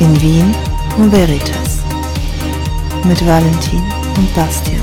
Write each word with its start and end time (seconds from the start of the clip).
In 0.00 0.18
Wien 0.22 0.54
und 0.96 1.12
Veritas 1.12 1.84
mit 3.06 3.20
Valentin 3.26 3.82
und 4.16 4.34
Bastian. 4.34 4.80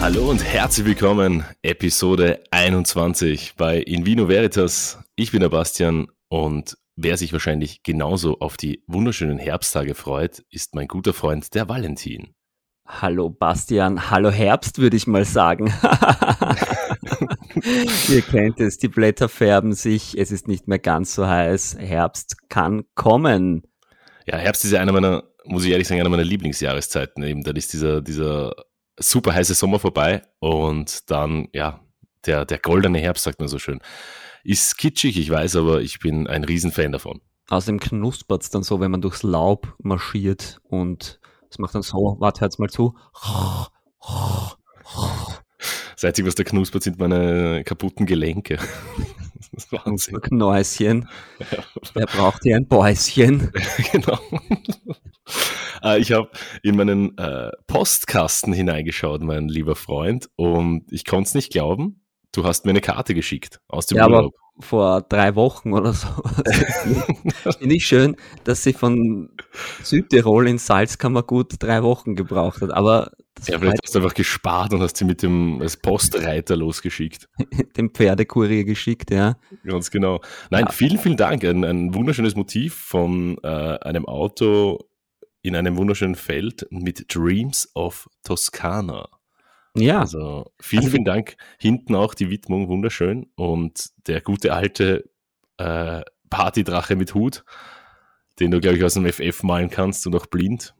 Hallo 0.00 0.30
und 0.30 0.44
herzlich 0.44 0.86
willkommen, 0.86 1.42
Episode 1.60 2.44
21 2.52 3.56
bei 3.56 3.78
In 3.78 4.06
Vino 4.06 4.28
Veritas. 4.28 5.00
Ich 5.16 5.32
bin 5.32 5.40
der 5.40 5.48
Bastian 5.48 6.06
und 6.28 6.78
wer 6.94 7.16
sich 7.16 7.32
wahrscheinlich 7.32 7.82
genauso 7.82 8.38
auf 8.38 8.56
die 8.56 8.84
wunderschönen 8.86 9.38
Herbsttage 9.38 9.96
freut, 9.96 10.44
ist 10.50 10.76
mein 10.76 10.86
guter 10.86 11.12
Freund 11.12 11.52
der 11.56 11.68
Valentin. 11.68 12.28
Hallo 12.86 13.28
Bastian, 13.28 14.08
hallo 14.08 14.30
Herbst 14.30 14.78
würde 14.78 14.96
ich 14.96 15.08
mal 15.08 15.24
sagen. 15.24 15.74
Ihr 18.08 18.22
kennt 18.22 18.60
es, 18.60 18.78
die 18.78 18.88
Blätter 18.88 19.28
färben 19.28 19.72
sich, 19.72 20.18
es 20.18 20.30
ist 20.30 20.48
nicht 20.48 20.68
mehr 20.68 20.78
ganz 20.78 21.14
so 21.14 21.26
heiß, 21.26 21.76
Herbst 21.78 22.48
kann 22.48 22.84
kommen. 22.94 23.62
Ja, 24.26 24.36
Herbst 24.36 24.64
ist 24.64 24.72
ja 24.72 24.80
einer 24.80 24.92
meiner, 24.92 25.24
muss 25.44 25.64
ich 25.64 25.70
ehrlich 25.70 25.88
sagen, 25.88 26.00
einer 26.00 26.10
meiner 26.10 26.24
Lieblingsjahreszeiten. 26.24 27.22
Eben, 27.22 27.42
dann 27.42 27.56
ist 27.56 27.72
dieser, 27.72 28.02
dieser 28.02 28.52
super 28.98 29.34
heiße 29.34 29.54
Sommer 29.54 29.78
vorbei 29.78 30.22
und 30.38 31.10
dann, 31.10 31.48
ja, 31.52 31.80
der, 32.26 32.44
der 32.44 32.58
goldene 32.58 32.98
Herbst, 32.98 33.24
sagt 33.24 33.40
man 33.40 33.48
so 33.48 33.58
schön. 33.58 33.80
Ist 34.44 34.76
kitschig, 34.78 35.18
ich 35.18 35.30
weiß, 35.30 35.56
aber 35.56 35.80
ich 35.80 35.98
bin 35.98 36.26
ein 36.26 36.44
Riesenfan 36.44 36.92
davon. 36.92 37.20
Außerdem 37.48 37.80
knuspert 37.80 38.42
es 38.42 38.50
dann 38.50 38.62
so, 38.62 38.80
wenn 38.80 38.90
man 38.90 39.00
durchs 39.00 39.22
Laub 39.22 39.74
marschiert 39.78 40.60
und 40.64 41.20
es 41.50 41.58
macht 41.58 41.74
dann 41.74 41.82
so, 41.82 42.16
warte, 42.18 42.42
hört's 42.42 42.58
mal 42.58 42.68
zu. 42.68 42.94
Das 45.98 46.04
Einzige, 46.04 46.28
was 46.28 46.36
da 46.36 46.44
knuspert, 46.44 46.84
sind 46.84 47.00
meine 47.00 47.64
kaputten 47.64 48.06
Gelenke. 48.06 48.58
Das 49.52 49.64
ist 49.64 49.72
Wahnsinn. 49.72 50.20
Knäuschen. 50.20 51.08
Ja. 51.50 51.58
Wer 51.94 52.06
braucht 52.06 52.42
hier 52.42 52.56
ein 52.56 52.66
Bäuschen? 52.66 53.52
genau. 53.92 54.18
Äh, 55.82 56.00
ich 56.00 56.12
habe 56.12 56.28
in 56.62 56.76
meinen 56.76 57.16
äh, 57.16 57.50
Postkasten 57.68 58.52
hineingeschaut, 58.52 59.22
mein 59.22 59.48
lieber 59.48 59.76
Freund, 59.76 60.28
und 60.34 60.92
ich 60.92 61.04
konnte 61.04 61.28
es 61.28 61.34
nicht 61.34 61.52
glauben. 61.52 62.04
Du 62.32 62.44
hast 62.44 62.64
mir 62.64 62.70
eine 62.70 62.80
Karte 62.80 63.14
geschickt 63.14 63.60
aus 63.68 63.86
dem 63.86 63.98
ja, 63.98 64.06
Urlaub. 64.06 64.34
Aber 64.34 64.47
vor 64.60 65.02
drei 65.02 65.34
Wochen 65.34 65.72
oder 65.72 65.92
so. 65.92 66.08
Finde 67.58 67.74
ich 67.74 67.86
schön, 67.86 68.16
dass 68.44 68.62
sie 68.62 68.72
von 68.72 69.30
Südtirol 69.82 70.48
in 70.48 70.58
Salzkammergut 70.58 71.54
drei 71.58 71.82
Wochen 71.82 72.16
gebraucht 72.16 72.62
hat. 72.62 72.72
Aber 72.72 73.12
ja, 73.46 73.58
vielleicht 73.58 73.78
hast 73.84 73.94
du 73.94 74.00
einfach 74.00 74.14
gespart 74.14 74.72
und 74.72 74.82
hast 74.82 74.96
sie 74.96 75.04
mit 75.04 75.22
dem 75.22 75.60
als 75.62 75.76
Postreiter 75.76 76.56
losgeschickt. 76.56 77.28
dem 77.76 77.90
Pferdekurier 77.90 78.64
geschickt, 78.64 79.10
ja. 79.10 79.36
Ganz 79.64 79.90
genau. 79.90 80.20
Nein, 80.50 80.64
ja. 80.66 80.72
vielen, 80.72 80.98
vielen 80.98 81.16
Dank. 81.16 81.44
Ein, 81.44 81.64
ein 81.64 81.94
wunderschönes 81.94 82.34
Motiv 82.34 82.74
von 82.74 83.38
äh, 83.42 83.46
einem 83.46 84.06
Auto 84.06 84.78
in 85.42 85.54
einem 85.54 85.76
wunderschönen 85.76 86.16
Feld 86.16 86.66
mit 86.70 87.14
Dreams 87.14 87.70
of 87.74 88.08
Toscana. 88.24 89.08
Ja. 89.76 90.00
Also 90.00 90.50
vielen, 90.60 90.80
also, 90.80 90.92
vielen 90.92 91.04
Dank. 91.04 91.36
Hinten 91.58 91.94
auch 91.94 92.14
die 92.14 92.30
Widmung, 92.30 92.68
wunderschön. 92.68 93.26
Und 93.36 93.90
der 94.06 94.20
gute 94.20 94.52
alte 94.54 95.08
äh, 95.56 96.02
Partydrache 96.30 96.96
mit 96.96 97.14
Hut, 97.14 97.44
den 98.40 98.50
du, 98.50 98.60
glaube 98.60 98.76
ich, 98.76 98.84
aus 98.84 98.94
dem 98.94 99.10
FF 99.10 99.42
malen 99.42 99.70
kannst 99.70 100.06
und 100.06 100.14
auch 100.14 100.26
blind, 100.26 100.74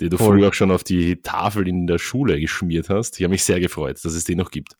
den 0.00 0.10
du 0.10 0.18
Voll. 0.18 0.38
früher 0.38 0.48
auch 0.48 0.54
schon 0.54 0.70
auf 0.70 0.84
die 0.84 1.22
Tafel 1.22 1.68
in 1.68 1.86
der 1.86 1.98
Schule 1.98 2.40
geschmiert 2.40 2.88
hast. 2.88 3.18
Ich 3.18 3.24
habe 3.24 3.32
mich 3.32 3.44
sehr 3.44 3.60
gefreut, 3.60 4.04
dass 4.04 4.14
es 4.14 4.24
den 4.24 4.38
noch 4.38 4.50
gibt. 4.50 4.76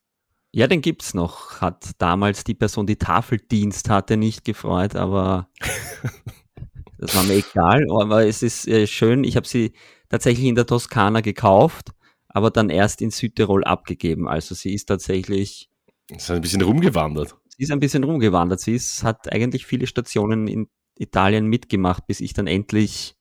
Ja, 0.53 0.67
den 0.67 0.81
gibt 0.81 1.03
es 1.03 1.15
noch. 1.15 1.61
Hat 1.61 1.91
damals 1.99 2.43
die 2.43 2.55
Person, 2.55 2.87
die 2.87 2.97
Tafeldienst 2.97 3.89
hatte, 3.89 4.17
nicht 4.17 4.45
gefreut, 4.45 4.97
aber 4.97 5.49
das 6.99 7.15
war 7.15 7.23
mir 7.23 7.35
egal. 7.35 7.87
Aber 7.91 8.27
es 8.27 8.43
ist 8.43 8.67
äh, 8.67 8.87
schön. 8.87 9.23
Ich 9.23 9.37
habe 9.37 9.47
sie 9.47 9.73
tatsächlich 10.09 10.47
in 10.47 10.57
der 10.57 10.67
Toskana 10.67 11.21
gekauft 11.21 11.93
aber 12.31 12.51
dann 12.51 12.71
erst 12.71 13.03
in 13.03 13.11
Südtirol 13.11 13.65
abgegeben. 13.65 14.29
Also 14.29 14.55
sie 14.55 14.75
ist 14.75 14.87
tatsächlich. 14.87 15.69
Sie 16.09 16.17
ist 16.17 16.31
ein 16.31 16.41
bisschen 16.41 16.63
rumgewandert. 16.63 17.37
Sie 17.49 17.65
ist 17.65 17.71
ein 17.71 17.81
bisschen 17.81 18.05
rumgewandert. 18.05 18.61
Sie 18.61 18.75
ist, 18.75 19.03
hat 19.03 19.31
eigentlich 19.33 19.67
viele 19.67 19.87
Stationen 19.87 20.49
in 20.49 20.69
Italien 20.97 21.47
mitgemacht, 21.47 22.07
bis 22.07 22.21
ich 22.21 22.33
dann 22.33 22.47
endlich 22.47 23.17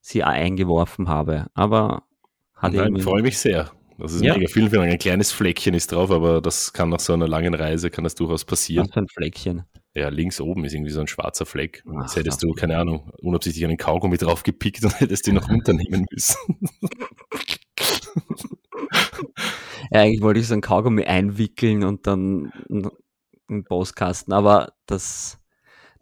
sie 0.00 0.22
eingeworfen 0.22 1.08
habe. 1.08 1.46
Aber 1.54 2.04
hat 2.54 2.72
Nein, 2.72 2.98
freue 3.00 3.22
mich 3.22 3.38
sehr. 3.38 3.72
Das 3.98 4.12
ist 4.12 4.22
ja. 4.22 4.34
mega. 4.34 4.48
Vielen, 4.48 4.70
vielen 4.70 4.82
Dank. 4.82 4.92
Ein 4.92 4.98
kleines 4.98 5.32
Fleckchen 5.32 5.74
ist 5.74 5.92
drauf, 5.92 6.10
aber 6.10 6.40
das 6.40 6.72
kann 6.72 6.90
nach 6.90 7.00
so 7.00 7.12
einer 7.12 7.28
langen 7.28 7.54
Reise, 7.54 7.90
kann 7.90 8.04
das 8.04 8.14
durchaus 8.14 8.44
passieren. 8.44 8.86
Was 8.86 8.94
für 8.94 9.00
ein 9.00 9.08
Fleckchen? 9.08 9.64
Ja, 9.94 10.10
links 10.10 10.40
oben 10.40 10.64
ist 10.66 10.74
irgendwie 10.74 10.90
so 10.90 11.00
ein 11.00 11.06
schwarzer 11.06 11.46
Fleck. 11.46 11.82
Ach, 11.88 12.02
Jetzt 12.02 12.16
hättest 12.16 12.42
du, 12.42 12.52
keine 12.52 12.76
Ahnung, 12.76 13.10
unabsichtlich 13.22 13.64
einen 13.64 13.78
Kaugummi 13.78 14.18
draufgepickt 14.18 14.84
und 14.84 14.90
hättest 15.00 15.26
den 15.26 15.36
noch 15.36 15.48
runternehmen 15.48 16.06
müssen. 16.10 16.36
ja, 19.90 20.00
eigentlich 20.00 20.22
wollte 20.22 20.40
ich 20.40 20.48
so 20.48 20.54
ein 20.54 20.60
Kaugummi 20.60 21.04
einwickeln 21.04 21.84
und 21.84 22.06
dann 22.06 22.52
im 23.48 23.64
Postkasten, 23.64 24.32
aber 24.32 24.72
das, 24.86 25.38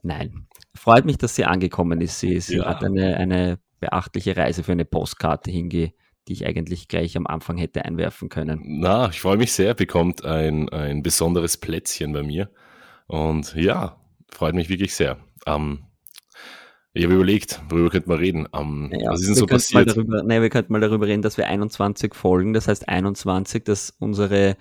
nein. 0.02 0.46
Freut 0.76 1.04
mich, 1.04 1.18
dass 1.18 1.36
sie 1.36 1.44
angekommen 1.44 2.00
ist. 2.00 2.18
Sie, 2.18 2.40
sie 2.40 2.56
ja. 2.56 2.66
hat 2.66 2.82
eine, 2.82 3.16
eine 3.16 3.58
beachtliche 3.78 4.36
Reise 4.36 4.64
für 4.64 4.72
eine 4.72 4.84
Postkarte 4.84 5.50
hinge, 5.50 5.92
die 6.26 6.32
ich 6.32 6.46
eigentlich 6.46 6.88
gleich 6.88 7.16
am 7.16 7.26
Anfang 7.26 7.58
hätte 7.58 7.84
einwerfen 7.84 8.28
können. 8.28 8.60
Na, 8.64 9.08
ich 9.08 9.20
freue 9.20 9.36
mich 9.36 9.52
sehr, 9.52 9.74
bekommt 9.74 10.24
ein, 10.24 10.68
ein 10.70 11.02
besonderes 11.02 11.58
Plätzchen 11.58 12.12
bei 12.12 12.22
mir. 12.22 12.50
Und 13.06 13.54
ja, 13.54 14.00
freut 14.30 14.54
mich 14.54 14.68
wirklich 14.68 14.94
sehr. 14.94 15.18
Ähm, 15.46 15.84
ich 16.96 17.04
habe 17.04 17.14
überlegt, 17.14 17.60
worüber 17.68 17.90
könnte 17.90 18.08
man 18.08 18.18
reden. 18.18 18.46
Um, 18.52 18.90
ja, 18.92 19.10
was 19.10 19.20
ist 19.20 19.26
denn 19.26 19.34
so 19.34 19.46
passiert? 19.46 19.90
Darüber, 19.90 20.22
nee, 20.22 20.40
wir 20.40 20.48
könnten 20.48 20.72
mal 20.72 20.80
darüber 20.80 21.08
reden, 21.08 21.22
dass 21.22 21.36
wir 21.36 21.48
21 21.48 22.14
Folgen, 22.14 22.52
das 22.52 22.68
heißt 22.68 22.88
21, 22.88 23.64
dass 23.64 23.90
unsere, 23.98 24.56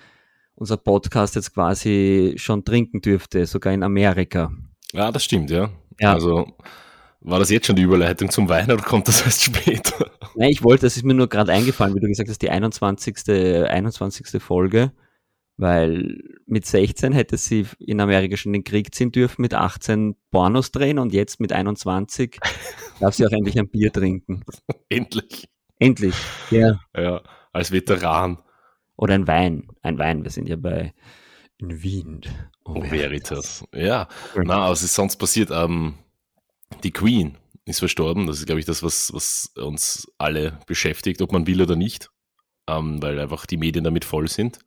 unser 0.56 0.78
Podcast 0.78 1.36
jetzt 1.36 1.54
quasi 1.54 2.34
schon 2.38 2.66
trinken 2.66 3.02
dürfte, 3.02 3.46
sogar 3.46 3.72
in 3.72 3.84
Amerika. 3.84 4.52
Ja, 4.94 5.12
das 5.12 5.24
stimmt, 5.24 5.52
ja. 5.52 5.70
ja. 6.00 6.14
Also 6.14 6.48
war 7.22 7.38
das 7.38 7.52
jetzt 7.52 7.68
schon 7.68 7.76
die 7.76 7.84
Überleitung 7.84 8.32
zum 8.32 8.50
Wein 8.50 8.66
oder 8.72 8.82
kommt 8.82 9.08
das 9.08 9.24
erst 9.24 9.44
später? 9.44 10.10
Nein, 10.36 10.50
ich 10.50 10.64
wollte, 10.64 10.88
das 10.88 10.98
ist 10.98 11.06
mir 11.06 11.14
nur 11.14 11.30
gerade 11.30 11.52
eingefallen, 11.52 11.94
wie 11.94 12.00
du 12.00 12.08
gesagt 12.08 12.30
hast, 12.30 12.42
die 12.42 12.50
21. 12.50 13.16
21. 13.30 14.42
Folge. 14.42 14.92
Weil 15.58 16.20
mit 16.48 16.66
16 16.66 17.14
hätte 17.14 17.38
sie 17.38 17.68
in 17.80 18.02
Amerika 18.02 18.38
schon 18.38 18.54
den 18.54 18.64
Krieg 18.64 18.94
ziehen 18.94 19.12
dürfen, 19.12 19.42
mit 19.42 19.54
18 19.54 20.16
Pornos 20.32 20.72
drehen 20.72 20.98
und 20.98 21.14
jetzt 21.14 21.40
mit 21.40 21.54
21 21.54 22.40
darf 23.00 23.14
sie 23.14 23.26
auch 23.26 23.32
endlich 23.32 23.60
ein 23.60 23.70
Bier 23.70 23.92
trinken. 23.92 24.44
Endlich. 24.90 25.48
Endlich, 25.80 26.16
ja. 26.50 26.80
Ja, 26.96 27.22
als 27.52 27.72
Veteran. 27.72 28.42
Oder 28.96 29.16
ein 29.16 29.28
Wein. 29.28 29.68
Ein 29.82 29.98
Wein, 29.98 30.24
wir 30.24 30.32
sind 30.32 30.48
ja 30.48 30.56
bei 30.56 30.94
in 31.58 31.84
Wien. 31.84 32.22
Oh, 32.66 32.76
oh 32.78 32.92
Veritas. 32.92 33.64
Ja, 33.74 34.08
na, 34.36 34.70
was 34.70 34.84
ist 34.84 34.96
sonst 34.96 35.18
passiert? 35.18 35.50
Ähm, 35.52 35.96
die 36.84 36.92
Queen 36.92 37.38
ist 37.66 37.80
verstorben. 37.80 38.28
Das 38.28 38.40
ist, 38.40 38.46
glaube 38.46 38.60
ich, 38.60 38.66
das, 38.66 38.84
was, 38.84 39.14
was 39.14 39.52
uns 39.56 40.12
alle 40.18 40.60
beschäftigt, 40.68 41.22
ob 41.22 41.32
man 41.32 41.48
will 41.48 41.62
oder 41.62 41.76
nicht. 41.76 42.10
Ähm, 42.68 43.02
weil 43.02 43.20
einfach 43.20 43.46
die 43.46 43.58
Medien 43.58 43.84
damit 43.84 44.06
voll 44.06 44.28
sind. 44.28 44.60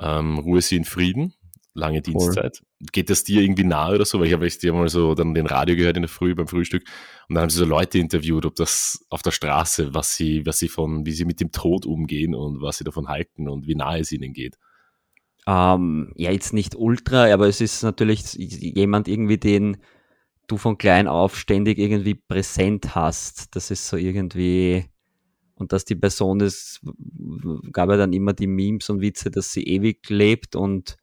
Ähm, 0.00 0.38
Ruhe 0.38 0.62
sie 0.62 0.76
in 0.76 0.84
Frieden, 0.84 1.34
lange 1.74 2.00
Dienstzeit. 2.00 2.60
Cool. 2.60 2.86
Geht 2.92 3.10
das 3.10 3.24
dir 3.24 3.42
irgendwie 3.42 3.64
nahe 3.64 3.94
oder 3.94 4.04
so? 4.04 4.18
Weil 4.18 4.28
ich 4.28 4.32
habe 4.32 4.48
dir 4.48 4.72
mal 4.72 4.88
so 4.88 5.14
dann 5.14 5.34
den 5.34 5.46
Radio 5.46 5.76
gehört 5.76 5.96
in 5.96 6.02
der 6.02 6.08
Früh 6.08 6.34
beim 6.34 6.48
Frühstück 6.48 6.84
und 7.28 7.34
dann 7.34 7.42
haben 7.42 7.50
sie 7.50 7.58
so 7.58 7.64
Leute 7.66 7.98
interviewt, 7.98 8.46
ob 8.46 8.54
das 8.54 9.04
auf 9.10 9.22
der 9.22 9.30
Straße, 9.30 9.94
was 9.94 10.16
sie, 10.16 10.46
was 10.46 10.58
sie 10.58 10.68
von, 10.68 11.04
wie 11.04 11.12
sie 11.12 11.24
mit 11.24 11.40
dem 11.40 11.52
Tod 11.52 11.84
umgehen 11.84 12.34
und 12.34 12.62
was 12.62 12.78
sie 12.78 12.84
davon 12.84 13.08
halten 13.08 13.48
und 13.48 13.66
wie 13.66 13.74
nahe 13.74 14.00
es 14.00 14.12
ihnen 14.12 14.32
geht. 14.32 14.56
Ähm, 15.46 16.12
ja, 16.16 16.30
jetzt 16.30 16.52
nicht 16.52 16.74
ultra, 16.76 17.32
aber 17.32 17.48
es 17.48 17.60
ist 17.60 17.82
natürlich 17.82 18.34
jemand 18.34 19.08
irgendwie, 19.08 19.38
den 19.38 19.78
du 20.46 20.56
von 20.56 20.78
klein 20.78 21.06
auf 21.06 21.36
ständig 21.36 21.78
irgendwie 21.78 22.14
präsent 22.14 22.94
hast. 22.94 23.54
Das 23.54 23.70
ist 23.70 23.88
so 23.88 23.96
irgendwie, 23.96 24.84
und 25.60 25.72
dass 25.72 25.84
die 25.84 25.94
Person 25.94 26.40
es 26.40 26.80
gab 27.72 27.90
ja 27.90 27.96
dann 27.96 28.12
immer 28.12 28.32
die 28.32 28.46
Memes 28.46 28.88
und 28.90 29.00
Witze, 29.00 29.30
dass 29.30 29.52
sie 29.52 29.62
ewig 29.64 30.08
lebt 30.08 30.56
und 30.56 30.96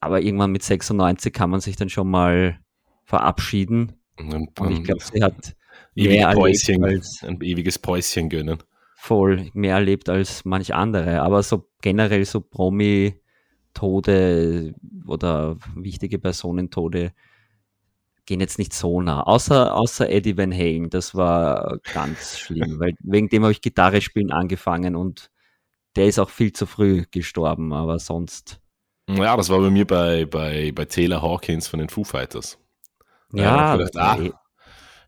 aber 0.00 0.20
irgendwann 0.22 0.52
mit 0.52 0.62
96 0.62 1.32
kann 1.32 1.50
man 1.50 1.60
sich 1.60 1.76
dann 1.76 1.88
schon 1.88 2.10
mal 2.10 2.58
verabschieden. 3.04 3.92
Und, 4.16 4.58
und 4.60 4.72
ich 4.72 4.84
glaube, 4.84 5.02
sie 5.02 5.22
hat 5.22 5.56
mehr 5.94 6.32
Päuschen, 6.32 6.82
als, 6.84 7.22
ein 7.22 7.40
ewiges 7.42 7.78
Päuschen 7.78 8.28
gönnen. 8.30 8.58
Voll, 8.96 9.50
mehr 9.52 9.74
erlebt 9.74 10.08
als 10.08 10.44
manch 10.44 10.74
andere. 10.74 11.20
Aber 11.22 11.42
so 11.42 11.68
generell 11.82 12.24
so 12.24 12.40
Promi-Tode 12.40 13.14
oder 15.06 15.56
wichtige 15.74 16.18
Personentode 16.18 17.12
gehen 18.30 18.38
jetzt 18.38 18.60
nicht 18.60 18.72
so 18.72 19.02
nah. 19.02 19.24
Außer, 19.24 19.74
außer 19.74 20.08
Eddie 20.08 20.38
Van 20.38 20.52
Halen, 20.52 20.88
das 20.88 21.16
war 21.16 21.80
ganz 21.92 22.38
schlimm, 22.38 22.78
weil 22.78 22.94
wegen 23.00 23.28
dem 23.28 23.42
habe 23.42 23.50
ich 23.50 23.60
Gitarre 23.60 24.00
spielen 24.00 24.30
angefangen 24.30 24.94
und 24.94 25.32
der 25.96 26.06
ist 26.06 26.20
auch 26.20 26.30
viel 26.30 26.52
zu 26.52 26.66
früh 26.66 27.06
gestorben, 27.10 27.72
aber 27.72 27.98
sonst. 27.98 28.60
Ja, 29.08 29.36
das 29.36 29.48
war 29.50 29.58
bei 29.58 29.70
mir 29.70 29.84
bei, 29.84 30.26
bei, 30.26 30.70
bei 30.70 30.84
Taylor 30.84 31.22
Hawkins 31.22 31.66
von 31.66 31.80
den 31.80 31.88
Foo 31.88 32.04
Fighters. 32.04 32.56
Ja, 33.32 33.74
gedacht, 33.74 33.96
ah, 33.96 34.18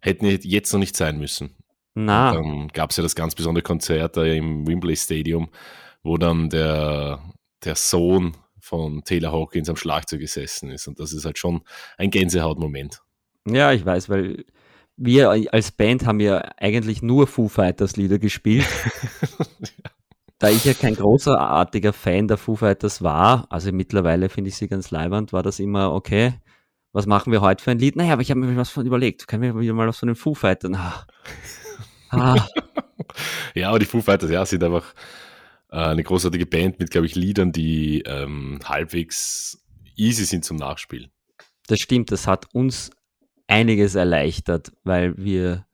hätten 0.01 0.27
jetzt 0.27 0.73
noch 0.73 0.81
nicht 0.81 0.97
sein 0.97 1.17
müssen. 1.17 1.55
na, 1.95 2.33
Dann 2.33 2.67
gab 2.69 2.91
es 2.91 2.97
ja 2.97 3.05
das 3.05 3.15
ganz 3.15 3.37
besondere 3.37 3.63
Konzert 3.63 4.17
da 4.17 4.25
im 4.25 4.67
Wembley 4.67 4.97
Stadium, 4.97 5.49
wo 6.03 6.19
dann 6.19 6.51
der, 6.51 7.21
der 7.65 7.77
Sohn 7.77 8.37
von 8.59 9.05
Taylor 9.05 9.31
Hawkins 9.31 9.69
am 9.69 9.77
Schlagzeug 9.77 10.19
gesessen 10.19 10.71
ist. 10.73 10.89
Und 10.89 10.99
das 10.99 11.13
ist 11.13 11.25
halt 11.25 11.39
schon 11.39 11.63
ein 11.99 12.11
Gänsehautmoment. 12.11 13.01
Ja, 13.47 13.73
ich 13.73 13.85
weiß, 13.85 14.09
weil 14.09 14.44
wir 14.97 15.31
als 15.53 15.73
Band 15.73 16.06
haben 16.06 16.21
ja 16.21 16.39
eigentlich 16.59 17.03
nur 17.03 17.27
Foo 17.27 17.49
Fighters 17.49 17.97
Lieder 17.97 18.19
gespielt. 18.19 18.67
Da 20.39 20.50
ich 20.50 20.65
ja 20.65 20.75
kein 20.75 20.97
großartiger 20.97 21.93
Fan 21.93 22.27
der 22.27 22.37
Foo 22.37 22.56
Fighters 22.56 23.00
war, 23.00 23.47
also 23.49 23.71
mittlerweile 23.71 24.29
finde 24.29 24.49
ich 24.49 24.56
sie 24.56 24.67
ganz 24.67 24.91
leibernd, 24.91 25.33
war 25.33 25.44
das 25.44 25.61
immer, 25.61 25.93
okay, 25.93 26.35
was 26.93 27.06
machen 27.06 27.31
wir 27.31 27.43
heute 27.43 27.62
für 27.62 27.71
ein 27.71 27.79
Lied? 27.79 27.94
Naja, 27.94 28.15
aber 28.15 28.23
ich 28.23 28.31
habe 28.33 28.41
mir 28.41 28.56
was 28.56 28.71
von 28.71 28.85
überlegt. 28.85 29.29
Können 29.29 29.45
wir 29.45 29.61
wieder 29.61 29.73
mal 29.73 29.88
auf 29.88 29.95
so 29.95 30.05
einen 30.05 30.17
Foo 30.17 30.35
Fightern? 30.35 30.75
Ah. 30.75 31.06
Ah. 32.15 32.47
Ja, 33.55 33.71
aber 33.71 33.79
die 33.79 33.87
Foo 33.87 34.03
Fighters, 34.03 34.31
ja, 34.31 34.45
sind 34.45 34.62
einfach 34.62 34.93
äh, 35.71 35.77
eine 35.77 36.03
großartige 36.03 36.45
Band 36.45 36.79
mit, 36.79 36.91
glaube 36.91 37.06
ich, 37.06 37.15
Liedern, 37.15 37.53
die 37.53 38.03
ähm, 38.03 38.59
halbwegs 38.65 39.65
easy 39.97 40.27
sind 40.27 40.45
zum 40.45 40.59
Nachspielen. 40.59 41.11
Das 41.69 41.81
stimmt, 41.81 42.12
das 42.12 42.27
hat 42.27 42.53
uns 42.53 42.91
einiges 43.47 43.94
erleichtert, 43.94 44.73
weil 44.85 45.17
wir 45.17 45.67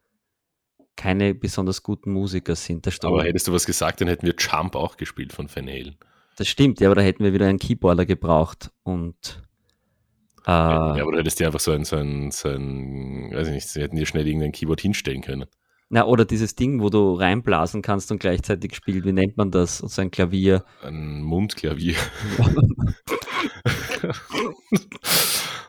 keine 0.96 1.34
besonders 1.34 1.82
guten 1.82 2.12
Musiker 2.12 2.56
sind. 2.56 2.86
Das, 2.86 3.00
Aber 3.02 3.22
hättest 3.22 3.46
du 3.48 3.52
was 3.52 3.64
gesagt, 3.64 4.00
dann 4.00 4.08
hätten 4.08 4.26
wir 4.26 4.34
Jump 4.36 4.74
auch 4.74 4.96
gespielt 4.96 5.32
von 5.32 5.48
Van 5.54 5.66
Halen. 5.68 5.96
das 6.36 6.48
stimmt, 6.48 6.80
ja, 6.80 6.88
aber 6.88 6.96
da 6.96 7.02
hätten 7.02 7.22
wir 7.24 7.32
wieder 7.32 7.46
einen 7.46 7.58
Keyboarder 7.58 8.04
gebraucht 8.04 8.70
und 8.82 9.42
äh, 10.44 10.50
Ja, 10.50 10.98
aber 11.00 11.12
du 11.12 11.18
hättest 11.18 11.38
dir 11.38 11.46
einfach 11.46 11.60
so 11.60 11.70
ein, 11.70 11.84
so 11.84 11.96
ein, 11.96 12.30
so 12.32 12.48
ein, 12.48 13.30
weiß 13.32 13.48
ich 13.48 13.54
nicht, 13.54 13.68
sie 13.68 13.80
hätten 13.80 13.96
dir 13.96 14.06
schnell 14.06 14.26
irgendein 14.26 14.52
Keyboard 14.52 14.80
hinstellen 14.80 15.22
können. 15.22 15.46
Na, 15.90 16.04
oder 16.04 16.24
dieses 16.24 16.54
Ding, 16.54 16.82
wo 16.82 16.90
du 16.90 17.14
reinblasen 17.14 17.80
kannst 17.80 18.12
und 18.12 18.20
gleichzeitig 18.20 18.74
spielt, 18.74 19.04
wie 19.06 19.12
nennt 19.12 19.36
man 19.36 19.50
das? 19.50 19.80
Und 19.80 19.90
so 19.90 20.02
ein 20.02 20.10
Klavier. 20.10 20.64
Ein 20.82 21.22
Mundklavier. 21.22 21.94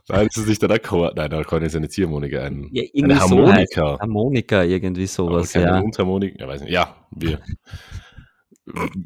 Nein, 0.10 0.28
das 0.28 0.38
ist 0.38 0.48
nicht 0.48 0.64
ein 0.64 0.72
Akkord. 0.72 1.16
Nein, 1.16 1.30
der 1.30 1.40
Akkord 1.40 1.64
ist 1.64 1.76
eine 1.76 1.88
Ziehharmonika. 1.88 2.42
Ein, 2.42 2.68
Ja, 2.72 2.82
eine 2.82 2.90
irgendwie 2.94 3.16
so 3.16 3.22
Harmonika. 3.22 4.00
Harmonika, 4.00 4.64
irgendwie 4.64 5.04
aber 5.04 5.08
sowas, 5.08 5.54
keine 5.54 5.68
ja. 5.68 5.80
Mundharmonika. 5.82 6.36
Ja, 6.40 6.48
weiß 6.48 6.62
nicht. 6.62 6.72
Ja, 6.72 6.96
wir. 7.12 7.40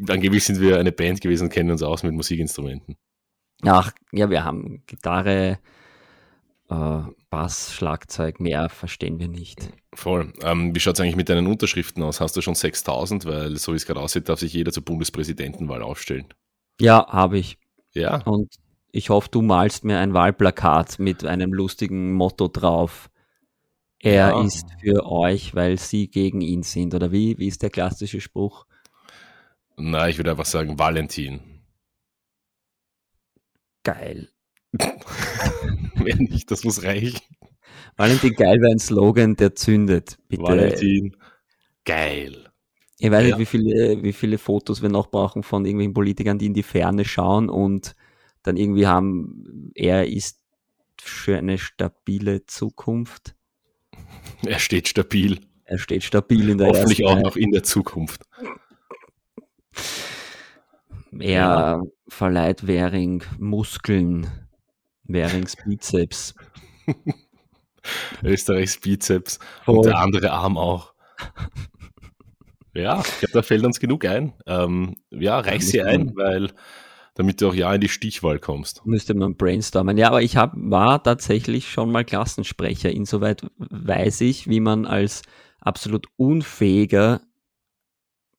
Angeblich 0.10 0.44
sind 0.44 0.62
wir 0.62 0.80
eine 0.80 0.92
Band 0.92 1.21
gewesen 1.21 1.44
und 1.44 1.50
kennen 1.50 1.71
uns 1.71 1.83
aus 1.83 2.04
mit 2.04 2.13
Musikinstrumenten. 2.13 2.95
Ach, 3.63 3.92
ja, 4.12 4.30
wir 4.30 4.44
haben 4.44 4.83
Gitarre, 4.88 5.60
äh, 6.74 7.12
Bass, 7.30 7.74
Schlagzeug, 7.74 8.40
mehr 8.40 8.70
verstehen 8.70 9.20
wir 9.20 9.28
nicht. 9.28 9.70
Voll. 9.94 10.34
Ähm, 10.42 10.74
wie 10.75 10.80
schaut 10.80 10.96
es 10.96 11.00
eigentlich 11.02 11.16
mit 11.16 11.30
deinen 11.30 11.48
Unterschriften 11.48 12.02
aus? 12.04 12.20
Hast 12.20 12.36
du 12.36 12.42
schon 12.42 12.56
6000? 12.56 13.25
Weil 13.25 13.58
so 13.58 13.72
wie 13.74 13.75
es 13.75 13.86
gerade 13.86 14.00
aussieht, 14.00 14.28
darf 14.30 14.40
sich 14.40 14.54
jeder 14.54 14.72
zur 14.72 14.84
Bundespräsidentenwahl 14.84 15.81
aufstellen. 15.84 16.34
Ja, 16.80 17.08
habe 17.08 17.38
ich. 17.38 17.58
Ja, 17.94 18.18
Und 18.24 18.56
ich 18.92 19.10
hoffe, 19.10 19.30
du 19.31 19.42
malst 19.42 19.84
mir 19.84 20.00
ein 20.00 20.14
Wahlplakat 20.14 20.98
mit 21.00 21.25
einem 21.25 21.54
lustigen 21.54 22.14
Motto 22.14 22.48
drauf. 22.48 23.10
Er 24.00 24.30
Ja. 24.30 24.44
ist 24.44 24.66
für 24.81 25.06
euch, 25.06 25.54
weil 25.56 25.78
sie 25.78 26.10
gegen 26.10 26.42
ihn 26.42 26.64
sind. 26.64 26.94
Oder 26.96 27.12
wie? 27.12 27.38
Wie 27.38 27.48
ist 27.48 27.62
der 27.62 27.70
klassische 27.70 28.20
Spruch? 28.22 28.66
na, 29.78 30.08
ich 30.08 30.18
würde 30.18 30.31
einfach 30.31 30.46
sagen 30.46 30.78
Valentin. 30.80 31.40
Geil. 33.84 34.30
Mehr 35.96 36.16
nicht, 36.18 36.50
das 36.52 36.64
muss 36.64 36.84
reichen. 36.84 37.20
Valentin 37.96 38.34
Geil 38.34 38.60
wäre 38.62 38.72
ein 38.72 38.80
Slogan, 38.80 39.36
der 39.36 39.56
zündet. 39.56 40.18
Bitte. 40.28 40.44
Valentin, 40.44 41.16
geil. 41.86 42.50
Ich 43.00 43.12
weiß 43.12 43.22
Ja. 43.22 43.28
nicht, 43.30 43.40
wie 43.40 43.46
viele, 43.46 44.02
wie 44.04 44.14
viele 44.14 44.38
Fotos 44.38 44.81
wir 44.81 44.90
noch 44.90 45.08
brauchen 45.12 45.44
von 45.44 45.66
irgendwelchen 45.66 45.94
Politikern, 45.94 46.38
die 46.40 46.48
in 46.48 46.54
die 46.54 46.64
Ferne 46.64 47.06
schauen 47.06 47.50
und 47.50 47.96
dann 48.44 48.58
irgendwie 48.58 48.88
haben, 48.88 49.72
er 49.75 50.08
ist 50.08 50.40
für 51.02 51.38
eine 51.38 51.58
stabile 51.58 52.46
Zukunft. 52.46 53.36
Er 54.46 54.60
steht 54.60 54.88
stabil. 54.88 55.40
Er 55.66 55.78
steht 55.78 56.04
stabil 56.04 56.50
in 56.50 56.58
der 56.58 56.68
Hoffentlich 56.68 57.06
auch 57.06 57.16
Reihe. 57.16 57.24
noch 57.24 57.36
in 57.36 57.52
der 57.52 57.64
Zukunft. 57.64 58.24
Er 61.20 61.30
Ja. 61.30 61.81
verleiht 62.08 62.66
Währing 62.68 63.24
Muskeln, 63.40 64.28
Währings 65.13 65.56
Bizeps. 65.56 66.36
Österreichs 68.24 68.80
Bizeps 68.80 69.39
Voll. 69.63 69.77
und 69.77 69.86
der 69.86 70.00
andere 70.00 70.31
Arm 70.31 70.57
auch. 70.57 70.94
Ja, 72.74 73.01
ich 73.01 73.19
glaube, 73.19 73.33
da 73.33 73.42
fällt 73.44 73.63
uns 73.65 73.80
genug 73.80 74.06
ein. 74.06 74.33
Ähm, 74.48 74.98
ja, 75.12 75.39
reich 75.39 75.68
sie 75.68 75.83
ein, 75.83 76.15
weil 76.15 76.51
damit 77.13 77.42
du 77.42 77.50
auch 77.50 77.54
ja 77.54 77.74
in 77.74 77.81
die 77.81 77.89
Stichwahl 77.89 78.39
kommst. 78.39 78.86
Müsste 78.86 79.13
man 79.13 79.36
brainstormen. 79.36 79.98
Ja, 79.98 80.07
aber 80.07 80.24
ich 80.24 80.36
hab, 80.36 80.54
war 80.56 81.04
tatsächlich 81.04 81.69
schon 81.69 81.92
mal 81.92 82.04
Klassensprecher. 82.04 82.89
Insoweit 82.89 83.45
weiß 83.57 84.21
ich, 84.21 84.48
wie 84.48 84.60
man 84.60 84.86
als 84.86 85.21
absolut 85.60 86.07
unfähiger 86.18 87.21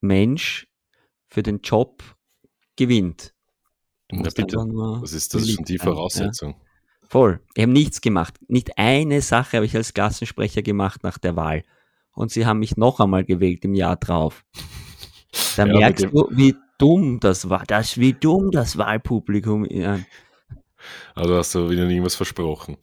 Mensch 0.00 0.66
für 1.28 1.42
den 1.42 1.60
Job 1.60 2.02
gewinnt. 2.76 3.32
Na 4.10 4.22
bitte, 4.22 4.56
Das 5.00 5.12
ist, 5.12 5.34
das 5.34 5.42
ist 5.42 5.54
schon 5.54 5.64
die 5.64 5.78
Voraussetzung. 5.78 6.54
Ja. 6.58 6.63
Voll. 7.14 7.38
Ich 7.54 7.62
habe 7.62 7.70
nichts 7.70 8.00
gemacht. 8.00 8.34
Nicht 8.48 8.76
eine 8.76 9.22
Sache 9.22 9.58
habe 9.58 9.66
ich 9.66 9.76
als 9.76 9.94
Klassensprecher 9.94 10.62
gemacht 10.62 11.04
nach 11.04 11.16
der 11.16 11.36
Wahl. 11.36 11.62
Und 12.12 12.32
sie 12.32 12.44
haben 12.44 12.58
mich 12.58 12.76
noch 12.76 12.98
einmal 12.98 13.22
gewählt 13.24 13.64
im 13.64 13.74
Jahr 13.74 13.94
drauf. 13.94 14.44
Da 15.56 15.64
Ja, 15.64 15.78
merkst 15.78 16.06
du, 16.06 16.28
wie 16.32 16.56
dumm 16.76 17.20
das 17.20 17.48
war. 17.48 17.62
Das, 17.68 17.98
wie 17.98 18.14
dumm 18.14 18.50
das 18.50 18.78
Wahlpublikum. 18.78 19.64
Ja. 19.70 20.00
Also 21.14 21.36
hast 21.36 21.54
du 21.54 21.70
wieder 21.70 21.88
irgendwas 21.88 22.16
versprochen. 22.16 22.78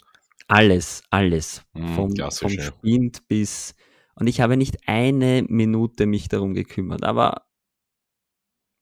Alles, 0.47 1.03
alles. 1.09 1.65
Hm, 1.73 1.89
vom, 1.89 2.15
vom. 2.15 2.49
Spind 2.51 3.27
bis. 3.27 3.75
Und 4.15 4.27
ich 4.27 4.39
habe 4.39 4.55
nicht 4.55 4.77
eine 4.88 5.43
Minute 5.50 6.05
mich 6.05 6.29
darum 6.29 6.53
gekümmert. 6.53 7.03
Aber 7.03 7.47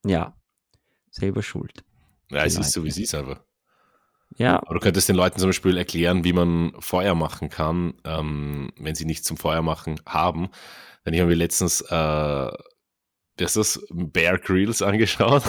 ja, 0.06 0.38
selber 1.10 1.42
schuld. 1.42 1.84
Ja, 2.30 2.46
es 2.46 2.56
ist 2.56 2.72
so, 2.72 2.84
wie 2.84 2.90
es 2.90 3.00
ist 3.00 3.16
einfach. 3.16 3.44
Ja, 4.38 4.62
Aber 4.62 4.76
du 4.76 4.80
könntest 4.80 5.10
den 5.10 5.16
Leuten 5.16 5.40
zum 5.40 5.50
Beispiel 5.50 5.78
erklären, 5.78 6.24
wie 6.24 6.34
man 6.34 6.74
Feuer 6.80 7.16
machen 7.16 7.50
kann, 7.50 7.96
ähm, 8.06 8.72
wenn 8.80 8.96
sie 8.96 9.06
nichts 9.06 9.26
zum 9.26 9.38
Feuer 9.38 9.62
machen 9.62 10.00
haben. 10.06 10.50
Denn 11.06 11.14
ich 11.14 11.20
habe 11.20 11.30
mir 11.30 11.36
letztens, 11.36 11.82
äh, 11.82 11.90
wer 11.90 12.56
ist 13.38 13.56
das, 13.56 13.84
Bear 13.90 14.38
Grylls 14.38 14.82
angeschaut. 14.82 15.44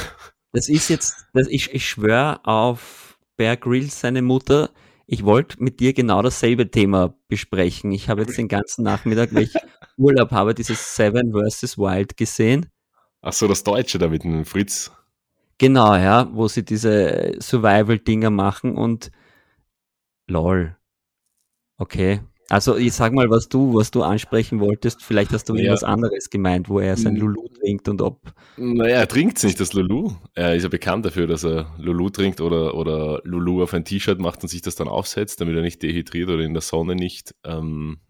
Das 0.53 0.69
ist 0.69 0.89
jetzt, 0.89 1.27
das, 1.33 1.47
ich, 1.49 1.73
ich 1.73 1.89
schwöre 1.89 2.45
auf 2.45 3.19
Bear 3.37 3.57
Grylls, 3.57 4.01
seine 4.01 4.23
Mutter. 4.23 4.71
Ich 5.07 5.25
wollte 5.25 5.63
mit 5.63 5.81
dir 5.81 5.93
genau 5.93 6.23
dasselbe 6.23 6.71
Thema 6.71 7.15
besprechen. 7.29 7.93
Ich 7.93 8.09
habe 8.09 8.23
jetzt 8.23 8.37
den 8.39 8.49
ganzen 8.49 8.83
Nachmittag, 8.83 9.35
weil 9.35 9.45
ich 9.45 9.55
Urlaub 9.97 10.31
habe, 10.31 10.55
dieses 10.55 10.97
Seven 10.97 11.33
vs. 11.33 11.79
Wild 11.79 12.17
gesehen. 12.17 12.67
Ach 13.23 13.33
so, 13.33 13.47
das 13.47 13.63
Deutsche 13.65 13.99
da 13.99 14.09
mit 14.09 14.25
dem 14.25 14.45
Fritz. 14.45 14.91
Genau, 15.61 15.95
ja, 15.95 16.27
wo 16.33 16.49
sie 16.49 16.65
diese 16.65 17.33
Survival-Dinger 17.39 18.31
machen 18.31 18.77
und 18.77 19.11
lol. 20.27 20.75
Okay. 21.77 22.21
Also 22.49 22.79
ich 22.79 22.95
sag 22.95 23.13
mal, 23.13 23.29
was 23.29 23.51
du, 23.51 23.75
was 23.75 23.91
du 23.91 24.03
ansprechen 24.03 24.59
wolltest, 24.59 25.03
vielleicht 25.05 25.33
hast 25.33 25.51
du 25.51 25.55
Ja. 25.55 25.61
irgendwas 25.65 25.85
anderes 25.85 26.31
gemeint, 26.31 26.71
wo 26.71 26.81
er 26.81 26.97
sein 26.97 27.15
Hm. 27.15 27.21
Lulu 27.21 27.49
trinkt 27.61 27.91
und 27.91 28.01
ob. 28.01 28.23
Naja, 28.57 28.97
er 29.01 29.07
trinkt 29.07 29.45
nicht, 29.45 29.61
das 29.61 29.75
Lulu. 29.75 30.13
Er 30.35 30.55
ist 30.57 30.63
ja 30.63 30.71
bekannt 30.71 31.05
dafür, 31.05 31.27
dass 31.27 31.45
er 31.45 31.71
Lulu 31.79 32.09
trinkt 32.09 32.41
oder, 32.41 32.75
oder 32.75 33.21
Lulu 33.25 33.63
auf 33.63 33.75
ein 33.75 33.85
T-Shirt 33.85 34.19
macht 34.19 34.43
und 34.43 34.49
sich 34.49 34.63
das 34.63 34.77
dann 34.77 34.89
aufsetzt, 34.89 35.43
damit 35.43 35.55
er 35.57 35.63
nicht 35.63 35.83
dehydriert 35.83 36.31
oder 36.31 36.43
in 36.43 36.55
der 36.55 36.63
Sonne 36.63 36.95
nicht 36.97 37.35
ähm, 37.45 38.01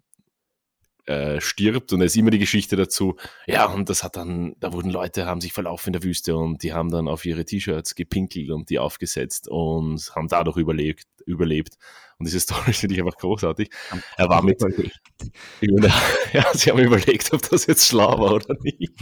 äh, 1.11 1.40
stirbt. 1.40 1.93
Und 1.93 2.00
da 2.00 2.07
ist 2.07 2.17
immer 2.17 2.31
die 2.31 2.38
Geschichte 2.38 2.76
dazu, 2.76 3.17
ja, 3.47 3.67
und 3.67 3.88
das 3.88 4.05
hat 4.05 4.17
dann, 4.17 4.55
da 4.61 4.73
wurden 4.73 4.90
Leute, 4.90 5.26
haben 5.26 5.40
sich 5.40 5.52
verlaufen 5.52 5.88
in 5.88 5.95
der 5.95 6.05
Wüste 6.05 6.37
und 6.37 6.62
die 6.62 6.73
haben 6.73 6.90
dann 6.90 7.09
auf 7.09 7.25
ihre 7.25 7.45
T-Shirts 7.45 7.97
gepinkelt 7.97 8.50
und 8.50 8.71
die 8.71 8.79
aufgesetzt 8.79 9.49
und 9.49 10.12
haben 10.14 10.29
dadurch 10.29 10.57
überlebt. 10.57 11.07
überlebt. 11.26 11.76
Und 12.21 12.27
diese 12.27 12.39
Story 12.41 12.73
finde 12.75 12.95
ich 12.95 13.00
einfach 13.00 13.17
großartig. 13.17 13.71
Er 14.17 14.29
war 14.29 14.43
mit, 14.43 14.61
ja, 16.33 16.47
sie 16.53 16.71
haben 16.71 16.79
überlegt, 16.79 17.33
ob 17.33 17.49
das 17.49 17.67
jetzt 17.67 17.89
schlau 17.89 18.19
war 18.19 18.35
oder 18.35 18.55
nicht. 18.62 18.93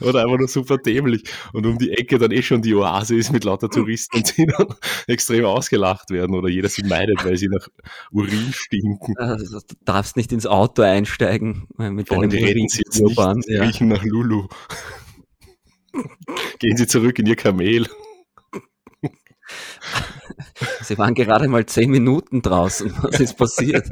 Oder 0.00 0.24
einfach 0.24 0.38
nur 0.38 0.48
super 0.48 0.78
dämlich. 0.78 1.24
Und 1.52 1.66
um 1.66 1.78
die 1.78 1.92
Ecke 1.92 2.18
dann 2.18 2.32
eh 2.32 2.42
schon 2.42 2.62
die 2.62 2.74
Oase 2.74 3.16
ist 3.16 3.32
mit 3.32 3.44
lauter 3.44 3.68
Touristen, 3.68 4.22
die 4.22 4.46
dann 4.46 4.74
extrem 5.06 5.44
ausgelacht 5.44 6.10
werden 6.10 6.34
oder 6.34 6.48
jeder 6.48 6.70
sie 6.70 6.84
meidet, 6.84 7.22
weil 7.24 7.36
sie 7.36 7.48
nach 7.48 7.68
Urin 8.10 8.52
stinken. 8.52 9.16
Also, 9.18 9.60
du 9.60 9.74
darfst 9.84 10.16
nicht 10.16 10.32
ins 10.32 10.46
Auto 10.46 10.82
einsteigen 10.82 11.68
äh, 11.78 11.90
mit 11.90 12.08
Vor 12.08 12.18
allem 12.18 12.30
deinem 12.30 12.44
reden 12.44 12.68
sie 12.68 12.82
jetzt 12.84 13.00
nicht, 13.00 13.18
ja. 13.48 13.62
riechen 13.62 13.88
nach 13.88 14.02
Lulu. 14.02 14.48
Gehen 16.58 16.76
sie 16.78 16.86
zurück 16.86 17.18
in 17.18 17.26
ihr 17.26 17.36
Kamel. 17.36 17.86
Sie 20.82 20.98
waren 20.98 21.14
gerade 21.14 21.48
mal 21.48 21.66
zehn 21.66 21.90
Minuten 21.90 22.42
draußen. 22.42 22.92
Was 23.02 23.20
ist 23.20 23.36
passiert? 23.36 23.88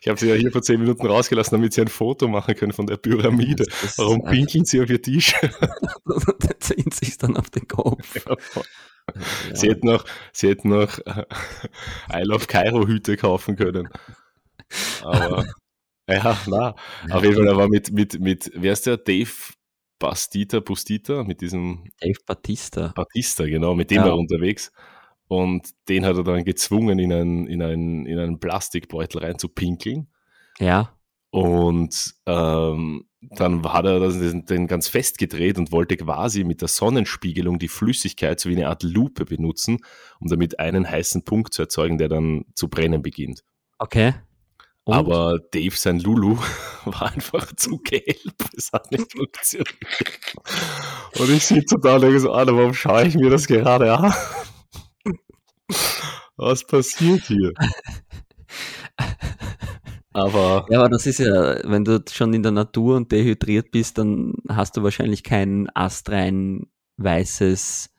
Ich 0.00 0.08
habe 0.08 0.18
sie 0.18 0.28
ja 0.28 0.34
hier 0.34 0.50
vor 0.50 0.62
zehn 0.62 0.80
Minuten 0.80 1.06
rausgelassen, 1.06 1.56
damit 1.56 1.74
sie 1.74 1.82
ein 1.82 1.88
Foto 1.88 2.26
machen 2.28 2.54
können 2.54 2.72
von 2.72 2.86
der 2.86 2.96
Pyramide. 2.96 3.64
Das, 3.64 3.98
Warum 3.98 4.24
pinkeln 4.24 4.64
sie 4.64 4.80
auf 4.80 4.88
ihr 4.88 5.00
T-Shirt? 5.00 5.52
dann 6.04 6.60
ziehen 6.60 6.90
sie 6.90 7.06
es 7.06 7.18
dann 7.18 7.36
auf 7.36 7.50
den 7.50 7.68
Kopf. 7.68 8.14
Ja, 8.26 8.36
ja. 9.48 9.54
Sie 9.54 9.68
hätten 9.68 9.86
noch, 9.86 10.04
sie 10.32 10.48
hätten 10.48 10.68
noch 10.68 10.98
I 10.98 12.22
Love 12.22 12.46
Cairo 12.46 12.86
Hüte 12.86 13.16
kaufen 13.16 13.56
können. 13.56 13.88
Aber 15.02 15.44
ja, 16.08 16.38
na, 16.46 16.74
auf 17.10 17.22
jeden 17.22 17.36
Fall, 17.36 17.48
aber 17.48 17.68
mit, 17.68 17.92
mit, 17.92 18.18
mit, 18.20 18.50
wer 18.54 18.72
ist 18.72 18.86
der? 18.86 18.96
Dave 18.96 19.30
Bastita, 19.98 20.60
Bustita, 20.60 21.24
mit 21.24 21.40
diesem. 21.40 21.84
Dave 22.00 22.18
Batista. 22.26 22.92
Batista, 22.94 23.44
genau, 23.44 23.74
mit 23.74 23.90
dem 23.90 23.98
ja. 23.98 24.04
war 24.04 24.10
er 24.12 24.18
unterwegs. 24.18 24.72
Und 25.28 25.68
den 25.88 26.04
hat 26.04 26.16
er 26.16 26.24
dann 26.24 26.44
gezwungen, 26.44 26.98
in 26.98 27.12
einen, 27.12 27.46
in 27.46 27.62
einen, 27.62 28.06
in 28.06 28.18
einen 28.18 28.40
Plastikbeutel 28.40 29.20
reinzupinkeln. 29.20 30.08
Ja. 30.58 30.94
Und 31.30 32.14
ähm, 32.26 33.04
dann 33.20 33.62
hat 33.64 33.84
er 33.84 34.00
das, 34.00 34.18
den 34.18 34.66
ganz 34.66 34.88
festgedreht 34.88 35.58
und 35.58 35.72
wollte 35.72 35.96
quasi 35.96 36.44
mit 36.44 36.62
der 36.62 36.68
Sonnenspiegelung 36.68 37.58
die 37.58 37.68
Flüssigkeit 37.68 38.40
so 38.40 38.48
wie 38.48 38.56
eine 38.56 38.68
Art 38.68 38.82
Lupe 38.82 39.24
benutzen, 39.24 39.78
um 40.20 40.28
damit 40.28 40.58
einen 40.58 40.88
heißen 40.88 41.24
Punkt 41.24 41.52
zu 41.52 41.62
erzeugen, 41.62 41.98
der 41.98 42.08
dann 42.08 42.44
zu 42.54 42.68
brennen 42.68 43.02
beginnt. 43.02 43.44
Okay. 43.78 44.14
Und? 44.84 44.94
Aber 44.94 45.38
Dave, 45.52 45.76
sein 45.76 46.00
Lulu, 46.00 46.38
war 46.86 47.12
einfach 47.12 47.54
zu 47.56 47.78
gelb. 47.78 48.34
Es 48.56 48.72
hat 48.72 48.90
nicht 48.90 49.12
funktioniert. 49.12 49.74
Und 51.18 51.28
ich 51.28 51.44
sitze 51.44 51.76
da 51.82 51.96
und 51.96 52.02
denke 52.02 52.20
so, 52.20 52.32
Alter, 52.32 52.56
warum 52.56 52.72
schaue 52.72 53.06
ich 53.06 53.14
mir 53.14 53.28
das 53.28 53.46
gerade 53.46 53.92
an? 53.92 54.14
Was 56.36 56.66
passiert 56.66 57.24
hier? 57.26 57.52
Aber. 60.12 60.66
Ja, 60.70 60.80
aber 60.80 60.88
das 60.88 61.06
ist 61.06 61.18
ja, 61.18 61.58
wenn 61.70 61.84
du 61.84 62.02
schon 62.10 62.32
in 62.32 62.42
der 62.42 62.52
Natur 62.52 62.96
und 62.96 63.12
dehydriert 63.12 63.70
bist, 63.70 63.98
dann 63.98 64.34
hast 64.48 64.76
du 64.76 64.82
wahrscheinlich 64.82 65.22
kein 65.22 65.68
astrein 65.74 66.66
weißes 66.96 67.90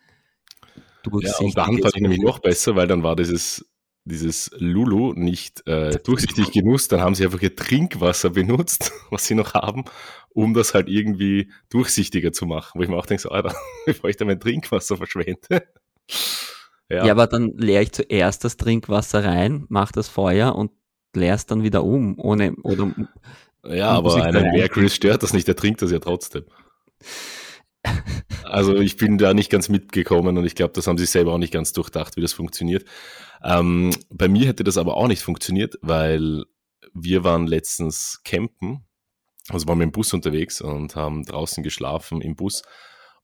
Ja, 1.21 1.37
und 1.37 1.57
dann 1.57 1.77
fand 1.81 1.95
ich 1.95 2.01
nämlich 2.01 2.19
noch 2.19 2.39
besser, 2.39 2.75
weil 2.75 2.87
dann 2.87 3.03
war 3.03 3.15
dieses, 3.15 3.65
dieses 4.03 4.51
Lulu 4.57 5.13
nicht 5.13 5.65
äh, 5.67 5.97
durchsichtig 6.03 6.51
genug, 6.51 6.81
dann 6.89 7.01
haben 7.01 7.15
sie 7.15 7.23
einfach 7.23 7.41
ihr 7.41 7.55
Trinkwasser 7.55 8.31
benutzt, 8.31 8.91
was 9.09 9.25
sie 9.25 9.35
noch 9.35 9.53
haben, 9.53 9.85
um 10.29 10.53
das 10.53 10.73
halt 10.73 10.89
irgendwie 10.89 11.51
durchsichtiger 11.69 12.33
zu 12.33 12.45
machen. 12.45 12.79
Wo 12.79 12.83
ich 12.83 12.89
mir 12.89 12.97
auch 12.97 13.05
denke, 13.05 13.21
so, 13.21 13.29
Alter, 13.29 13.55
bevor 13.85 14.09
ich 14.09 14.17
da 14.17 14.25
mein 14.25 14.39
Trinkwasser 14.39 14.97
verschwende. 14.97 15.67
Ja. 16.89 17.05
ja, 17.05 17.11
aber 17.11 17.27
dann 17.27 17.53
leere 17.55 17.83
ich 17.83 17.91
zuerst 17.91 18.43
das 18.43 18.57
Trinkwasser 18.57 19.23
rein, 19.23 19.65
mache 19.69 19.93
das 19.93 20.09
Feuer 20.09 20.55
und 20.55 20.71
leere 21.15 21.35
es 21.35 21.45
dann 21.45 21.63
wieder 21.63 21.83
um, 21.83 22.17
ohne 22.19 22.55
oder 22.63 22.91
Ja, 23.63 23.89
aber 23.89 24.23
einen 24.23 24.51
Bear 24.51 24.89
stört 24.89 25.21
das 25.21 25.33
nicht, 25.33 25.47
der 25.47 25.55
trinkt 25.55 25.81
das 25.81 25.91
ja 25.91 25.99
trotzdem. 25.99 26.45
Also 28.43 28.75
ich 28.75 28.97
bin 28.97 29.17
da 29.17 29.33
nicht 29.33 29.49
ganz 29.49 29.69
mitgekommen 29.69 30.37
und 30.37 30.45
ich 30.45 30.55
glaube, 30.55 30.73
das 30.73 30.87
haben 30.87 30.97
sie 30.97 31.05
selber 31.05 31.33
auch 31.33 31.37
nicht 31.37 31.53
ganz 31.53 31.71
durchdacht, 31.71 32.17
wie 32.17 32.21
das 32.21 32.33
funktioniert. 32.33 32.83
Ähm, 33.43 33.91
bei 34.09 34.27
mir 34.27 34.47
hätte 34.47 34.63
das 34.63 34.77
aber 34.77 34.97
auch 34.97 35.07
nicht 35.07 35.21
funktioniert, 35.21 35.77
weil 35.81 36.43
wir 36.93 37.23
waren 37.23 37.47
letztens 37.47 38.21
campen, 38.23 38.85
also 39.49 39.67
waren 39.67 39.79
wir 39.79 39.83
im 39.83 39.91
Bus 39.91 40.13
unterwegs 40.13 40.61
und 40.61 40.95
haben 40.95 41.23
draußen 41.23 41.63
geschlafen 41.63 42.21
im 42.21 42.35
Bus 42.35 42.63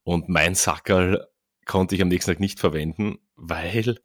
und 0.03 0.29
mein 0.29 0.55
Sackerl 0.55 1.27
konnte 1.65 1.95
ich 1.95 2.01
am 2.01 2.07
nächsten 2.07 2.31
Tag 2.31 2.39
nicht 2.39 2.59
verwenden, 2.59 3.17
weil 3.35 3.99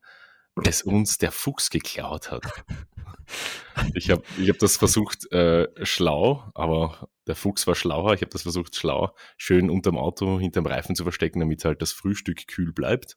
es 0.64 0.82
uns 0.82 1.18
der 1.18 1.32
Fuchs 1.32 1.70
geklaut 1.70 2.30
hat. 2.30 2.42
Ich 3.94 4.10
habe 4.10 4.22
ich 4.38 4.48
hab 4.48 4.58
das 4.58 4.76
versucht 4.76 5.30
äh, 5.32 5.68
schlau, 5.84 6.50
aber 6.54 7.08
der 7.26 7.36
Fuchs 7.36 7.66
war 7.66 7.74
schlauer. 7.74 8.14
Ich 8.14 8.22
habe 8.22 8.32
das 8.32 8.42
versucht 8.42 8.74
schlau, 8.74 9.14
schön 9.36 9.70
unterm 9.70 9.96
Auto, 9.96 10.40
hinterm 10.40 10.66
Reifen 10.66 10.96
zu 10.96 11.04
verstecken, 11.04 11.40
damit 11.40 11.64
halt 11.64 11.80
das 11.80 11.92
Frühstück 11.92 12.46
kühl 12.48 12.72
bleibt. 12.72 13.16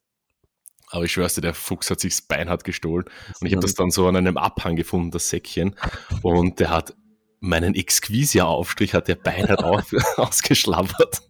Aber 0.90 1.06
ich 1.06 1.12
schwör's 1.12 1.34
dir, 1.34 1.42
der 1.42 1.56
Fuchs 1.56 1.90
hat 1.90 2.00
sich 2.00 2.14
das 2.14 2.22
Beinhard 2.22 2.64
gestohlen. 2.64 3.06
Und 3.40 3.48
ich 3.48 3.54
habe 3.54 3.64
das 3.64 3.74
dann 3.74 3.90
so 3.90 4.08
an 4.08 4.16
einem 4.16 4.38
Abhang 4.38 4.76
gefunden, 4.76 5.10
das 5.10 5.30
Säckchen. 5.30 5.76
Und 6.22 6.60
der 6.60 6.70
hat 6.70 6.96
meinen 7.40 7.74
Exquisia-Aufstrich, 7.74 8.94
hat 8.94 9.08
der 9.08 9.16
Beinhard 9.16 9.64
ausgeschlabbert. 10.18 11.24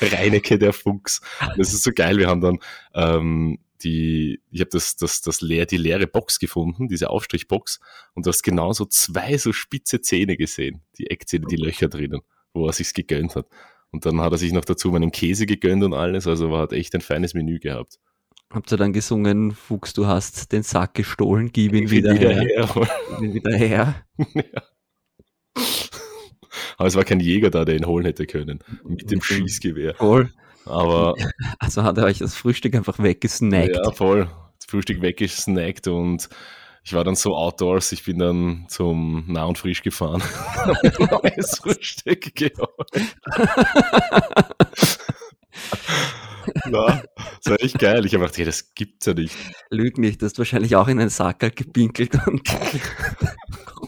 Reinecke 0.00 0.58
der 0.58 0.72
Fuchs. 0.72 1.20
Das 1.56 1.72
ist 1.72 1.82
so 1.82 1.92
geil. 1.92 2.18
Wir 2.18 2.28
haben 2.28 2.40
dann 2.40 2.58
ähm, 2.94 3.58
die, 3.82 4.40
ich 4.50 4.60
habe 4.60 4.70
das, 4.70 4.96
das, 4.96 5.20
das 5.20 5.40
leer, 5.40 5.66
die 5.66 5.76
leere 5.76 6.06
Box 6.06 6.38
gefunden, 6.38 6.88
diese 6.88 7.10
Aufstrichbox, 7.10 7.80
und 8.14 8.26
du 8.26 8.30
hast 8.30 8.42
genauso 8.42 8.84
zwei 8.86 9.36
so 9.38 9.52
spitze 9.52 10.00
Zähne 10.00 10.36
gesehen, 10.36 10.82
die 10.98 11.10
Eckzähne, 11.10 11.46
die 11.46 11.56
Löcher 11.56 11.88
drinnen, 11.88 12.20
wo 12.52 12.66
er 12.66 12.72
sich's 12.72 12.94
gegönnt 12.94 13.36
hat. 13.36 13.46
Und 13.90 14.06
dann 14.06 14.20
hat 14.20 14.32
er 14.32 14.38
sich 14.38 14.52
noch 14.52 14.64
dazu 14.64 14.90
meinen 14.90 15.12
Käse 15.12 15.46
gegönnt 15.46 15.84
und 15.84 15.94
alles, 15.94 16.26
also 16.26 16.54
er 16.54 16.60
hat 16.60 16.72
echt 16.72 16.94
ein 16.94 17.00
feines 17.00 17.34
Menü 17.34 17.58
gehabt. 17.58 17.98
Habt 18.50 18.70
ihr 18.70 18.76
dann 18.76 18.92
gesungen, 18.92 19.52
Fuchs, 19.52 19.94
du 19.94 20.06
hast 20.06 20.52
den 20.52 20.62
Sack 20.62 20.94
gestohlen, 20.94 21.50
gib 21.52 21.72
ihn 21.72 21.90
wieder, 21.90 22.14
wieder 22.14 22.34
her. 22.34 22.42
her. 22.42 22.88
Gib 23.08 23.20
ihn 23.20 23.34
wieder 23.34 23.56
her. 23.56 24.06
ja. 24.34 24.62
Aber 26.82 26.88
es 26.88 26.96
war 26.96 27.04
kein 27.04 27.20
Jäger 27.20 27.48
da, 27.50 27.64
der 27.64 27.76
ihn 27.76 27.86
holen 27.86 28.04
hätte 28.04 28.26
können. 28.26 28.58
Mit 28.82 29.08
dem 29.08 29.22
Schießgewehr. 29.22 29.94
Voll. 29.94 30.32
Aber. 30.64 31.14
Also 31.60 31.84
hat 31.84 31.96
er 31.96 32.06
euch 32.06 32.18
das 32.18 32.34
Frühstück 32.34 32.74
einfach 32.74 32.98
weggesnackt. 32.98 33.76
Ja, 33.76 33.92
voll. 33.92 34.28
Das 34.58 34.66
Frühstück 34.68 35.00
weggesnackt 35.00 35.86
und 35.86 36.28
ich 36.82 36.92
war 36.92 37.04
dann 37.04 37.14
so 37.14 37.36
outdoors, 37.36 37.92
ich 37.92 38.02
bin 38.02 38.18
dann 38.18 38.64
zum 38.66 39.26
Nah 39.28 39.44
und 39.44 39.58
Frisch 39.58 39.82
gefahren. 39.82 40.20
neues 40.98 41.58
Frühstück 41.62 42.34
geholt. 42.34 43.16
Das 46.64 47.46
war 47.46 47.62
echt 47.62 47.78
geil. 47.78 48.04
Ich 48.04 48.14
habe 48.14 48.24
gedacht, 48.24 48.38
hey, 48.38 48.44
das 48.44 48.74
gibt's 48.74 49.06
ja 49.06 49.14
nicht. 49.14 49.36
Lüg 49.70 49.98
nicht, 49.98 50.20
du 50.20 50.26
hast 50.26 50.36
wahrscheinlich 50.38 50.74
auch 50.74 50.88
in 50.88 50.98
einen 50.98 51.10
Sackerl 51.10 51.52
gepinkelt 51.52 52.18
und 52.26 52.42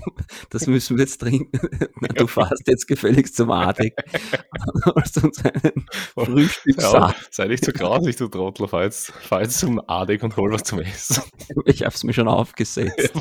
das 0.50 0.66
müssen 0.66 0.96
wir 0.96 1.04
jetzt 1.04 1.20
trinken. 1.20 1.58
Na, 2.00 2.08
du 2.08 2.26
fährst 2.26 2.66
jetzt 2.66 2.86
gefälligst 2.86 3.36
zum. 3.36 3.50
Holst 3.50 5.22
uns 5.22 5.44
einen 5.44 5.86
Frühstückssack. 6.14 6.92
Ja, 6.92 7.14
sei 7.30 7.46
nicht 7.46 7.64
so 7.64 7.72
grausig, 7.72 8.16
du 8.16 8.28
Trottel. 8.28 8.68
Fahr 8.68 8.84
jetzt, 8.84 9.12
fahr 9.12 9.42
jetzt 9.42 9.58
zum 9.58 9.80
Adig 9.88 10.22
und 10.22 10.36
hol 10.36 10.52
was 10.52 10.64
zum 10.64 10.80
Essen. 10.80 11.22
Ich 11.64 11.84
hab's 11.84 12.04
mir 12.04 12.12
schon 12.12 12.28
aufgesetzt. 12.28 13.12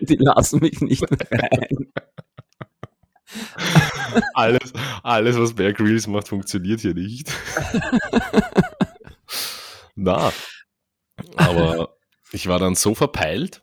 Die 0.00 0.16
lassen 0.16 0.60
mich 0.60 0.80
nicht 0.80 1.02
mehr 1.10 1.28
rein. 1.30 1.92
alles, 4.34 4.72
alles, 5.02 5.38
was 5.38 5.54
Bear 5.54 5.72
Grylls 5.72 6.06
macht, 6.06 6.28
funktioniert 6.28 6.80
hier 6.80 6.94
nicht. 6.94 7.32
Na, 9.94 10.32
aber 11.36 11.96
ich 12.32 12.46
war 12.48 12.58
dann 12.58 12.74
so 12.74 12.94
verpeilt, 12.94 13.62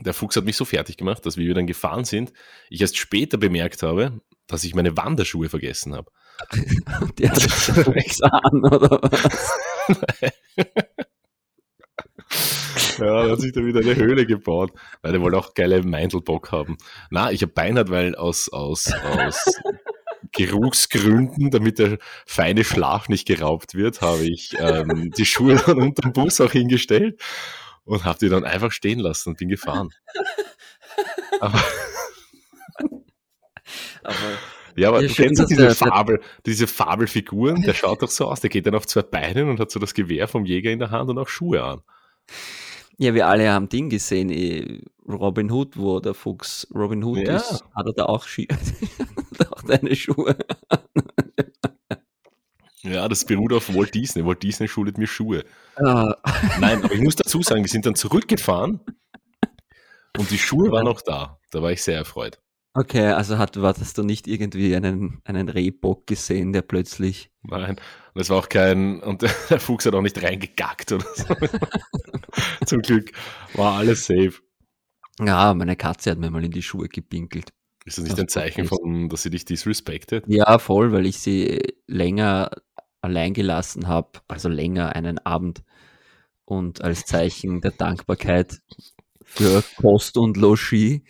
der 0.00 0.14
Fuchs 0.14 0.36
hat 0.36 0.44
mich 0.44 0.56
so 0.56 0.64
fertig 0.64 0.96
gemacht, 0.96 1.24
dass 1.26 1.36
wie 1.36 1.46
wir 1.46 1.54
dann 1.54 1.66
gefahren 1.66 2.04
sind, 2.04 2.32
ich 2.70 2.80
erst 2.80 2.96
später 2.96 3.38
bemerkt 3.38 3.82
habe, 3.82 4.20
dass 4.46 4.64
ich 4.64 4.74
meine 4.74 4.96
Wanderschuhe 4.96 5.48
vergessen 5.48 5.94
habe. 5.94 6.10
Der 7.18 7.30
hat 7.30 7.42
Fuchs 7.42 8.22
an, 8.22 8.64
oder 8.64 9.00
was? 9.02 9.52
ja, 12.98 13.24
da 13.24 13.30
hat 13.30 13.40
sich 13.40 13.52
da 13.52 13.64
wieder 13.64 13.80
eine 13.80 13.96
Höhle 13.96 14.26
gebaut, 14.26 14.72
weil 15.02 15.12
der 15.12 15.20
wollte 15.20 15.36
auch 15.36 15.54
geile 15.54 15.82
Meindelbock 15.82 16.52
haben. 16.52 16.76
Na, 17.10 17.32
ich 17.32 17.42
habe 17.42 17.52
Beinhard, 17.52 17.90
weil 17.90 18.14
aus, 18.14 18.48
aus, 18.50 18.92
aus 18.92 19.44
Geruchsgründen, 20.32 21.50
damit 21.50 21.78
der 21.78 21.98
feine 22.26 22.64
Schlaf 22.64 23.08
nicht 23.08 23.26
geraubt 23.26 23.74
wird, 23.74 24.00
habe 24.00 24.24
ich 24.24 24.56
ähm, 24.60 25.10
die 25.16 25.24
Schuhe 25.24 25.56
dann 25.56 25.80
unter 25.80 26.02
dem 26.02 26.12
Bus 26.12 26.40
auch 26.40 26.52
hingestellt 26.52 27.20
und 27.88 28.04
habe 28.04 28.18
die 28.18 28.28
dann 28.28 28.44
einfach 28.44 28.70
stehen 28.70 28.98
lassen 28.98 29.30
und 29.30 29.38
bin 29.38 29.48
gefahren. 29.48 29.90
Aber, 31.40 31.62
aber 34.02 34.16
ja, 34.74 34.88
aber 34.88 35.02
ja, 35.02 35.08
du 35.08 35.14
schön, 35.14 35.26
kennst 35.26 35.50
diese, 35.50 35.72
Fabel, 35.74 36.20
diese 36.46 36.66
Fabelfiguren, 36.66 37.62
der 37.62 37.74
schaut 37.74 38.02
doch 38.02 38.10
so 38.10 38.26
aus, 38.26 38.40
der 38.40 38.50
geht 38.50 38.66
dann 38.66 38.74
auf 38.74 38.86
zwei 38.86 39.02
Beinen 39.02 39.48
und 39.48 39.60
hat 39.60 39.70
so 39.70 39.78
das 39.78 39.94
Gewehr 39.94 40.26
vom 40.26 40.44
Jäger 40.44 40.72
in 40.72 40.80
der 40.80 40.90
Hand 40.90 41.10
und 41.10 41.18
auch 41.18 41.28
Schuhe 41.28 41.62
an. 41.62 41.82
Ja, 42.96 43.14
wir 43.14 43.28
alle 43.28 43.52
haben 43.52 43.68
Ding 43.68 43.88
gesehen, 43.88 44.30
eh, 44.30 44.80
Robin 45.08 45.50
Hood, 45.52 45.76
wo 45.76 46.00
der 46.00 46.14
Fuchs 46.14 46.66
Robin 46.74 47.04
Hood 47.04 47.18
ja. 47.18 47.36
ist, 47.36 47.64
hat 47.74 47.86
er 47.86 47.92
da 47.92 48.06
auch, 48.06 48.26
Schi 48.26 48.48
auch 49.50 49.62
deine 49.62 49.94
Schuhe. 49.94 50.36
Ja, 52.82 53.08
das 53.08 53.24
beruht 53.24 53.52
auf 53.52 53.74
Walt 53.74 53.94
Disney. 53.94 54.24
Walt 54.24 54.42
Disney 54.42 54.68
schuldet 54.68 54.98
mir 54.98 55.06
Schuhe. 55.06 55.44
Ah. 55.76 56.14
Nein, 56.60 56.82
aber 56.84 56.94
ich 56.94 57.00
muss 57.00 57.16
dazu 57.16 57.42
sagen, 57.42 57.62
wir 57.62 57.70
sind 57.70 57.86
dann 57.86 57.94
zurückgefahren 57.94 58.80
und 60.16 60.30
die 60.30 60.38
Schuhe 60.38 60.70
waren 60.70 60.84
noch 60.84 61.00
da. 61.00 61.38
Da 61.50 61.62
war 61.62 61.72
ich 61.72 61.82
sehr 61.82 61.96
erfreut. 61.96 62.40
Okay, 62.74 63.06
also 63.06 63.38
hat, 63.38 63.56
hattest 63.56 63.98
du 63.98 64.02
nicht 64.02 64.28
irgendwie 64.28 64.76
einen, 64.76 65.20
einen 65.24 65.48
Rehbock 65.48 66.06
gesehen, 66.06 66.52
der 66.52 66.62
plötzlich. 66.62 67.30
Nein, 67.42 67.76
und 68.14 68.20
es 68.20 68.30
war 68.30 68.38
auch 68.38 68.48
kein, 68.48 69.00
und 69.00 69.22
der 69.50 69.60
Fuchs 69.60 69.86
hat 69.86 69.94
auch 69.94 70.02
nicht 70.02 70.22
reingegackt 70.22 70.92
oder 70.92 71.06
so. 71.14 71.34
Zum 72.66 72.82
Glück 72.82 73.12
war 73.54 73.78
alles 73.78 74.06
safe. 74.06 74.34
Ja, 75.20 75.54
meine 75.54 75.74
Katze 75.74 76.10
hat 76.10 76.18
mir 76.18 76.30
mal 76.30 76.44
in 76.44 76.52
die 76.52 76.62
Schuhe 76.62 76.88
gepinkelt. 76.88 77.52
Ist 77.84 77.98
das 77.98 78.04
nicht 78.04 78.20
ein 78.20 78.28
Zeichen 78.28 78.66
von, 78.66 79.08
dass 79.08 79.22
sie 79.22 79.30
dich 79.30 79.44
disrespected? 79.44 80.24
Ja, 80.28 80.58
voll, 80.58 80.92
weil 80.92 81.06
ich 81.06 81.18
sie 81.18 81.58
länger 81.86 82.50
allein 83.00 83.34
gelassen 83.34 83.88
habe, 83.88 84.20
also 84.28 84.48
länger 84.48 84.94
einen 84.94 85.18
Abend. 85.18 85.62
Und 86.44 86.82
als 86.82 87.04
Zeichen 87.04 87.60
der 87.60 87.72
Dankbarkeit 87.72 88.60
für 89.22 89.62
Kost 89.76 90.16
und 90.16 90.36
Logis 90.36 91.02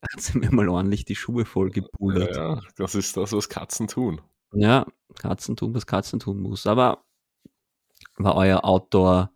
hat 0.00 0.20
sie 0.20 0.38
mir 0.38 0.52
mal 0.52 0.68
ordentlich 0.68 1.04
die 1.04 1.16
Schuhe 1.16 1.44
voll 1.44 1.70
gepullert. 1.70 2.36
Ja, 2.36 2.60
das 2.76 2.94
ist 2.94 3.16
das, 3.16 3.32
was 3.32 3.48
Katzen 3.48 3.88
tun. 3.88 4.20
Ja, 4.52 4.86
Katzen 5.18 5.56
tun, 5.56 5.74
was 5.74 5.86
Katzen 5.86 6.20
tun 6.20 6.40
muss. 6.40 6.66
Aber 6.66 7.04
war 8.16 8.36
euer 8.36 8.64
Outdoor 8.64 9.30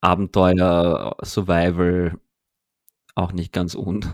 Abenteuer 0.00 1.16
Survival 1.24 2.18
auch 3.14 3.32
nicht 3.32 3.52
ganz 3.52 3.74
un. 3.74 4.04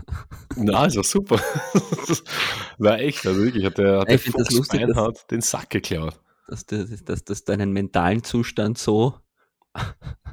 Na, 0.55 0.85
ist 0.85 0.95
war 0.95 1.03
super. 1.03 1.35
war 2.77 2.99
echt, 2.99 3.25
also 3.25 3.41
wirklich, 3.43 3.65
hat 3.65 3.77
der, 3.77 3.99
hat 3.99 4.07
der 4.07 4.15
Ich 4.15 4.21
finde 4.21 4.39
das 4.39 4.47
Fuchs 4.47 4.57
lustig, 4.57 4.81
Beinhardt 4.81 5.29
den 5.31 5.41
Sack 5.41 5.69
geklaut. 5.71 6.19
Dass, 6.47 6.65
du- 6.65 6.85
dass, 6.85 7.23
dass 7.23 7.43
deinen 7.45 7.71
mentalen 7.71 8.23
Zustand 8.23 8.77
so, 8.77 9.15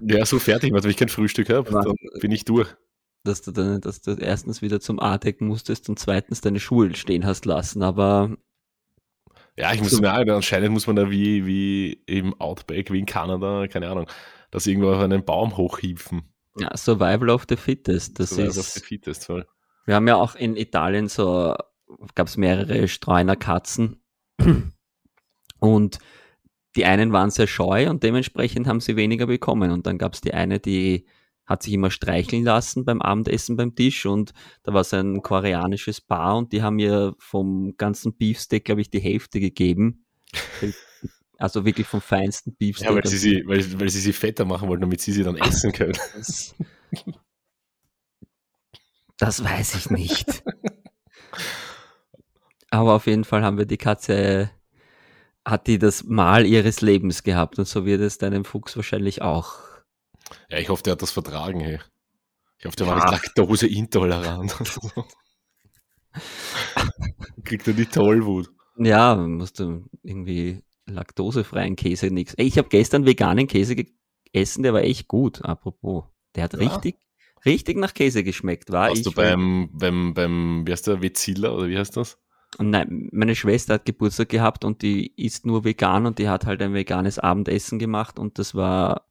Ja, 0.01 0.25
so 0.27 0.39
fertig, 0.39 0.73
weil 0.73 0.85
ich 0.87 0.97
kein 0.97 1.09
Frühstück 1.09 1.49
habe, 1.51 1.71
dann 1.71 1.95
bin 2.21 2.33
ich 2.33 2.45
durch. 2.45 2.69
dass 3.25 3.43
du, 3.43 3.53
dann, 3.53 3.81
dass 3.81 4.01
du 4.01 4.13
erstens 4.13 4.63
wieder 4.63 4.81
zum 4.81 4.99
A 5.01 5.19
decken 5.19 5.47
musstest 5.47 5.89
und 5.89 5.99
zweitens 5.99 6.41
deine 6.41 6.61
Schuhe 6.61 6.95
stehen 6.97 7.25
hast 7.27 7.45
lassen. 7.45 7.83
Aber 7.83 8.37
Ja, 9.57 9.73
ich 9.73 9.81
muss 9.81 9.91
So. 9.91 10.01
mir 10.01 10.13
auch, 10.13 10.35
anscheinend 10.37 10.71
muss 10.73 10.87
man 10.87 10.97
da 10.97 11.11
wie, 11.11 11.47
wie 11.47 11.93
im 12.07 12.35
Outback, 12.41 12.91
wie 12.93 12.99
in 13.01 13.07
Kanada, 13.07 13.67
keine 13.69 13.89
Ahnung, 13.89 14.09
das 14.51 14.67
irgendwo 14.67 14.91
auf 14.93 15.01
einen 15.03 15.25
Baum 15.25 15.57
hochhieven. 15.57 16.23
ja, 16.59 16.77
Survival 16.77 17.31
of 17.31 17.45
the 17.49 17.57
Fittest, 17.57 18.19
das 18.19 18.33
auf 18.33 18.39
ist. 18.39 18.77
die 18.77 18.81
Fittest, 18.81 19.27
voll. 19.27 19.47
Wir 19.85 19.95
haben 19.95 20.09
ja 20.09 20.17
auch 20.17 20.35
in 20.35 20.57
Italien 20.57 21.09
so, 21.09 21.55
gab 22.15 22.27
es 22.29 22.37
mehrere 22.37 22.89
Streunerkatzen 22.89 24.03
und 25.61 25.99
die 26.77 26.85
einen 26.85 27.13
waren 27.13 27.31
sehr 27.31 27.47
scheu 27.47 27.89
und 27.91 28.03
dementsprechend 28.03 28.67
haben 28.67 28.81
sie 28.81 28.97
weniger 28.97 29.27
bekommen. 29.27 29.71
Und 29.71 29.87
dann 29.87 29.99
gab 29.99 30.15
es 30.15 30.21
die 30.21 30.35
eine, 30.35 30.61
die 30.61 31.07
hat 31.49 31.63
sich 31.63 31.73
immer 31.73 31.91
streicheln 31.91 32.45
lassen 32.45 32.85
beim 32.85 33.01
Abendessen 33.01 33.57
beim 33.57 33.75
Tisch 33.75 34.05
und 34.05 34.33
da 34.65 34.75
war 34.75 34.85
so 34.85 34.97
ein 34.97 35.23
koreanisches 35.23 36.01
Paar 36.01 36.37
und 36.37 36.53
die 36.53 36.63
haben 36.63 36.77
mir 36.77 37.15
vom 37.19 37.75
ganzen 37.79 38.17
Beefsteak, 38.17 38.67
glaube 38.67 38.83
ich, 38.83 38.91
die 38.91 39.01
Hälfte 39.01 39.41
gegeben. 39.41 40.05
Also 41.41 41.65
wirklich 41.65 41.87
vom 41.87 42.01
feinsten 42.01 42.57
Beefsteak. 42.57 42.89
Ja, 42.89 42.95
weil 42.97 43.07
sie, 43.07 43.17
sie, 43.17 43.45
weil, 43.47 43.81
weil 43.81 43.89
sie 43.89 44.01
sie 44.01 44.13
fetter 44.13 44.45
machen 44.45 44.69
wollten, 44.69 44.81
damit 44.81 45.01
sie 45.01 45.13
sie 45.13 45.23
dann 45.23 45.37
essen 45.37 45.73
können. 45.73 45.93
Das, 46.17 46.57
das 49.19 49.45
weiß 49.45 49.77
ich 49.77 49.91
nicht. 49.91 50.27
Aber 52.71 52.95
auf 52.95 53.07
jeden 53.07 53.25
Fall 53.25 53.45
haben 53.45 53.59
wir 53.59 53.67
die 53.67 53.77
Katze, 53.77 54.51
hat 55.51 55.67
die 55.67 55.79
das 55.79 56.05
Mal 56.05 56.47
ihres 56.47 56.81
Lebens 56.81 57.23
gehabt 57.23 57.59
und 57.59 57.67
so 57.67 57.85
wird 57.87 58.01
es 58.01 58.19
deinem 58.19 58.45
Fuchs 58.45 58.77
wahrscheinlich 58.77 59.23
auch. 59.23 59.57
Ja, 60.51 60.59
ich 60.59 60.69
hoffe, 60.69 60.83
der 60.83 60.93
hat 60.93 61.03
das 61.03 61.11
vertragen, 61.11 61.61
hey. 61.61 61.79
Ich 62.59 62.67
hoffe, 62.67 62.77
der 62.77 62.87
war 62.87 62.99
Ja. 62.99 63.11
nicht 63.11 63.23
laktoseintolerant. 63.37 64.55
Kriegt 67.45 67.67
er 67.67 67.75
die 67.75 67.87
Tollwut. 67.87 68.51
Ja, 68.77 69.15
musst 69.17 69.59
du 69.61 69.85
irgendwie 70.03 70.63
laktosefreien 70.87 71.77
Käse 71.77 72.09
nix. 72.11 72.35
Ey, 72.35 72.47
Ich 72.47 72.59
habe 72.59 72.69
gestern 72.69 73.07
veganen 73.07 73.47
Käse 73.47 73.75
gegessen, 73.77 74.63
der 74.63 74.73
war 74.75 74.83
echt 74.83 75.09
gut, 75.09 75.45
apropos. 75.45 76.05
Der 76.35 76.45
hat 76.45 76.53
Ja. 76.55 76.59
richtig, 76.61 76.97
richtig 77.45 77.77
nach 77.77 77.95
Käse 77.95 78.23
geschmeckt, 78.25 78.71
war 78.71 78.89
Warst 78.89 78.99
ich. 78.99 79.05
du 79.05 79.13
beim, 79.13 79.71
beim, 79.73 80.15
beim, 80.15 80.67
wie 80.67 80.73
heißt 80.73 80.87
der, 80.87 81.01
Vezilla 81.03 81.51
oder 81.51 81.69
wie 81.69 81.79
heißt 81.79 81.97
das? 81.97 82.19
Nein, 82.59 83.09
meine 83.13 83.35
Schwester 83.37 83.75
hat 83.75 83.85
Geburtstag 83.85 84.31
gehabt 84.31 84.65
und 84.65 84.81
die 84.83 85.13
isst 85.17 85.45
nur 85.45 85.65
vegan 85.65 86.07
und 86.07 86.19
die 86.19 86.29
hat 86.29 86.47
halt 86.47 86.63
ein 86.63 86.73
veganes 86.73 87.19
Abendessen 87.19 87.79
gemacht 87.79 88.19
und 88.19 88.39
das 88.39 88.55
war 88.55 89.07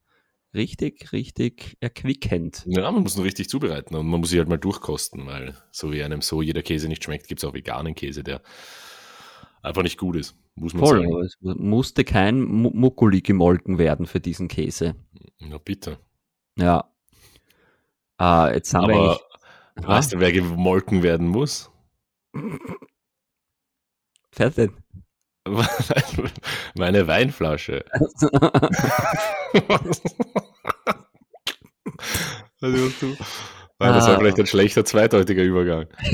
richtig, 0.54 1.12
richtig 1.12 1.76
erquickend. 1.80 2.64
Ja, 2.66 2.90
man 2.90 3.02
muss 3.02 3.16
nur 3.16 3.24
richtig 3.24 3.48
zubereiten 3.48 3.94
und 3.94 4.06
man 4.08 4.20
muss 4.20 4.30
sich 4.30 4.38
halt 4.40 4.48
mal 4.48 4.58
durchkosten, 4.58 5.24
weil 5.26 5.54
so 5.70 5.92
wie 5.92 6.02
einem 6.02 6.20
so 6.20 6.42
jeder 6.42 6.62
Käse 6.62 6.88
nicht 6.88 7.04
schmeckt, 7.04 7.28
gibt 7.28 7.40
es 7.42 7.48
auch 7.48 7.54
veganen 7.54 7.94
Käse, 7.94 8.24
der 8.24 8.42
einfach 9.62 9.82
nicht 9.82 9.98
gut 9.98 10.16
ist, 10.16 10.36
muss 10.56 10.74
man 10.74 10.84
Voll, 10.84 11.02
sagen. 11.02 11.22
es 11.24 11.36
musste 11.40 12.04
kein 12.04 12.42
Mu- 12.42 12.72
Muckuli 12.74 13.20
gemolken 13.20 13.78
werden 13.78 14.06
für 14.06 14.20
diesen 14.20 14.48
Käse. 14.48 14.96
Na 15.38 15.58
bitte. 15.58 15.98
Ja. 16.58 16.92
Äh, 18.20 18.54
jetzt 18.54 18.74
haben 18.74 18.88
wir 18.88 18.96
Aber 18.96 19.20
eigentlich. 19.76 19.88
weißt 19.88 20.12
du, 20.14 20.18
wer 20.20 20.32
gemolken 20.32 21.02
werden 21.04 21.28
muss? 21.28 21.70
Wer 24.38 24.50
denn? 24.50 24.72
Meine 26.76 27.06
Weinflasche. 27.06 27.84
Also, 32.60 32.88
du- 33.00 33.16
Ah, 33.80 33.92
das 33.92 34.06
war 34.08 34.16
Ah. 34.16 34.18
vielleicht 34.18 34.40
ein 34.40 34.46
schlechter 34.48 34.84
zweideutiger 34.84 35.44
Übergang. 35.44 35.86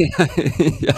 ja, 0.81 0.95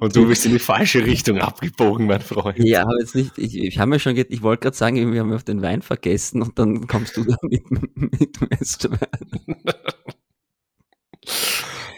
Und 0.00 0.16
du 0.16 0.26
bist 0.26 0.44
in 0.44 0.50
die 0.50 0.58
falsche 0.58 1.06
Richtung 1.06 1.38
abgebogen, 1.38 2.06
mein 2.08 2.20
Freund. 2.20 2.58
ja, 2.58 2.82
aber 2.82 2.98
jetzt 2.98 3.14
nicht, 3.14 3.38
ich, 3.38 3.56
ich 3.56 3.78
habe 3.78 3.90
mir 3.90 4.00
schon, 4.00 4.16
ich 4.16 4.42
wollte 4.42 4.62
gerade 4.62 4.76
sagen, 4.76 5.12
wir 5.12 5.20
haben 5.20 5.32
auf 5.32 5.44
den 5.44 5.62
Wein 5.62 5.80
vergessen 5.82 6.42
und 6.42 6.58
dann 6.58 6.88
kommst 6.88 7.16
du 7.16 7.22
da 7.22 7.36
mit, 7.42 7.70
mit 7.70 8.40
Westerwein. 8.50 8.98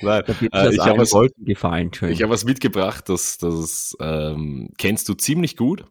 Nein, 0.02 0.22
äh, 0.52 0.74
ich 0.74 0.80
habe 0.80 0.98
was, 0.98 1.14
gefallen, 1.38 1.90
ich 2.08 2.22
hab 2.22 2.30
was 2.30 2.44
mitgebracht, 2.44 3.08
das, 3.08 3.38
das 3.38 3.96
ähm, 4.00 4.70
kennst 4.78 5.08
du 5.08 5.14
ziemlich 5.14 5.56
gut. 5.56 5.84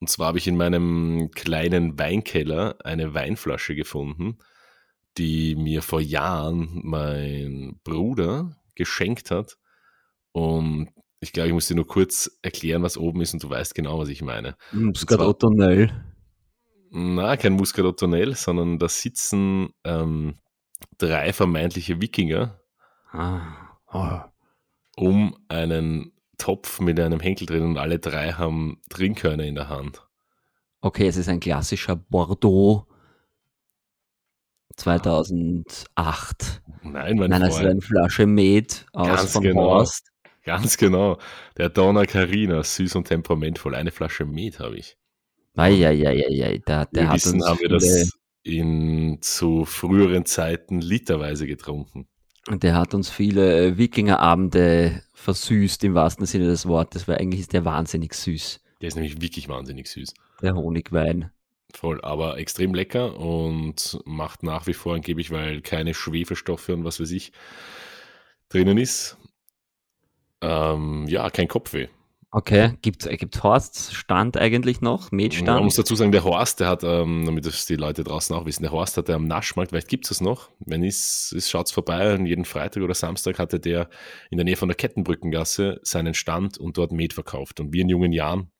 Und 0.00 0.08
zwar 0.08 0.28
habe 0.28 0.38
ich 0.38 0.46
in 0.46 0.56
meinem 0.56 1.30
kleinen 1.32 1.98
Weinkeller 1.98 2.76
eine 2.84 3.14
Weinflasche 3.14 3.74
gefunden, 3.74 4.38
die 5.16 5.56
mir 5.56 5.82
vor 5.82 6.00
Jahren 6.00 6.80
mein 6.84 7.80
Bruder 7.82 8.56
geschenkt 8.76 9.32
hat. 9.32 9.58
Und 10.30 10.90
ich 11.20 11.32
glaube, 11.32 11.48
ich 11.48 11.54
muss 11.54 11.66
dir 11.66 11.74
nur 11.74 11.86
kurz 11.86 12.38
erklären, 12.42 12.84
was 12.84 12.96
oben 12.96 13.20
ist 13.22 13.34
und 13.34 13.42
du 13.42 13.50
weißt 13.50 13.74
genau, 13.74 13.98
was 13.98 14.08
ich 14.08 14.22
meine. 14.22 14.56
Muscat 14.70 15.18
Ottonell. 15.18 15.90
Na, 16.90 17.36
kein 17.36 17.54
Muscat 17.54 17.84
Ottonell, 17.84 18.34
sondern 18.34 18.78
da 18.78 18.88
sitzen 18.88 19.70
ähm, 19.84 20.36
drei 20.96 21.32
vermeintliche 21.32 22.00
Wikinger 22.00 22.60
Ah. 23.10 23.78
Oh. 23.90 24.20
um 24.96 25.36
einen 25.48 26.12
Topf 26.36 26.80
mit 26.80 27.00
einem 27.00 27.20
Henkel 27.20 27.46
drin 27.46 27.62
und 27.62 27.78
alle 27.78 27.98
drei 27.98 28.32
haben 28.32 28.80
Trinkhörner 28.90 29.44
in 29.44 29.54
der 29.54 29.68
Hand. 29.68 30.06
Okay, 30.80 31.08
es 31.08 31.16
ist 31.16 31.28
ein 31.28 31.40
klassischer 31.40 31.96
Bordeaux 31.96 32.86
2008. 34.76 36.62
Nein, 36.82 37.16
mein 37.16 37.30
Nein, 37.30 37.42
es 37.42 37.48
ist 37.48 37.54
Freund, 37.56 37.70
eine 37.70 37.80
Flasche 37.80 38.26
Met 38.26 38.86
aus 38.92 39.08
Ganz 39.08 39.32
von 39.32 39.42
genau. 39.42 39.62
Horst. 39.62 40.12
ganz 40.44 40.76
genau. 40.76 41.18
Der 41.56 41.68
Donna 41.68 42.04
Carina, 42.04 42.62
süß 42.62 42.94
und 42.94 43.08
temperamentvoll. 43.08 43.74
Eine 43.74 43.90
Flasche 43.90 44.24
Met 44.24 44.60
habe 44.60 44.76
ich. 44.76 44.96
Eieieiei, 45.56 46.58
der, 46.58 46.86
der 46.86 47.02
wir 47.02 47.08
hat 47.08 47.16
wissen, 47.16 47.36
uns 47.36 47.46
haben 47.46 47.60
wir 47.60 47.68
das 47.68 48.12
in 48.44 49.18
zu 49.20 49.64
früheren 49.64 50.24
Zeiten 50.24 50.80
literweise 50.80 51.46
getrunken. 51.48 52.06
Der 52.50 52.74
hat 52.74 52.94
uns 52.94 53.10
viele 53.10 53.66
äh, 53.68 53.78
Wikingerabende 53.78 55.02
versüßt 55.14 55.84
im 55.84 55.94
wahrsten 55.94 56.26
Sinne 56.26 56.46
des 56.46 56.66
Wortes, 56.66 57.06
weil 57.08 57.18
eigentlich 57.18 57.40
ist 57.40 57.52
der 57.52 57.64
wahnsinnig 57.64 58.14
süß, 58.14 58.60
Der 58.80 58.88
ist 58.88 58.94
nämlich 58.94 59.20
wirklich 59.20 59.48
wahnsinnig 59.48 59.88
süß. 59.88 60.14
der 60.42 60.54
Honigwein. 60.54 61.30
Voll, 61.74 62.00
aber 62.02 62.38
extrem 62.38 62.72
lecker 62.74 63.18
und 63.18 63.98
macht 64.06 64.42
nach 64.42 64.66
wie 64.66 64.72
vor 64.74 64.94
angeblich, 64.94 65.30
weil 65.30 65.60
keine 65.60 65.92
Schwefelstoffe 65.92 66.70
und 66.70 66.84
was 66.84 66.98
weiß 67.00 67.10
ich 67.10 67.32
drinnen 68.48 68.78
ist. 68.78 69.18
Ähm, 70.40 71.06
ja, 71.08 71.28
kein 71.30 71.48
Kopfweh. 71.48 71.88
Okay, 72.30 72.74
gibt's, 72.82 73.06
äh, 73.06 73.16
gibt's 73.16 73.42
Horsts 73.42 73.94
Stand 73.94 74.36
eigentlich 74.36 74.82
noch? 74.82 75.10
Man 75.10 75.16
Metstand? 75.16 75.64
muss 75.64 75.76
dazu 75.76 75.94
sagen, 75.94 76.12
der 76.12 76.24
Horst, 76.24 76.60
der 76.60 76.68
hat, 76.68 76.84
ähm, 76.84 77.24
damit 77.24 77.46
das 77.46 77.64
die 77.64 77.76
Leute 77.76 78.04
draußen 78.04 78.36
auch 78.36 78.44
wissen, 78.44 78.62
der 78.62 78.72
Horst 78.72 78.98
hat 78.98 79.08
am 79.08 79.24
Naschmarkt, 79.24 79.70
vielleicht 79.70 79.88
gibt 79.88 80.04
es 80.04 80.10
das 80.10 80.20
noch, 80.20 80.50
wenn 80.60 80.84
es 80.84 81.32
ist, 81.32 81.48
schaut's 81.48 81.72
vorbei, 81.72 82.14
und 82.14 82.26
jeden 82.26 82.44
Freitag 82.44 82.82
oder 82.82 82.94
Samstag 82.94 83.38
hatte 83.38 83.58
der 83.58 83.88
in 84.30 84.36
der 84.36 84.44
Nähe 84.44 84.56
von 84.56 84.68
der 84.68 84.76
Kettenbrückengasse 84.76 85.80
seinen 85.82 86.12
Stand 86.12 86.58
und 86.58 86.76
dort 86.76 86.92
Met 86.92 87.14
verkauft. 87.14 87.60
Und 87.60 87.72
wir 87.72 87.80
in 87.80 87.88
jungen 87.88 88.12
Jahren 88.12 88.50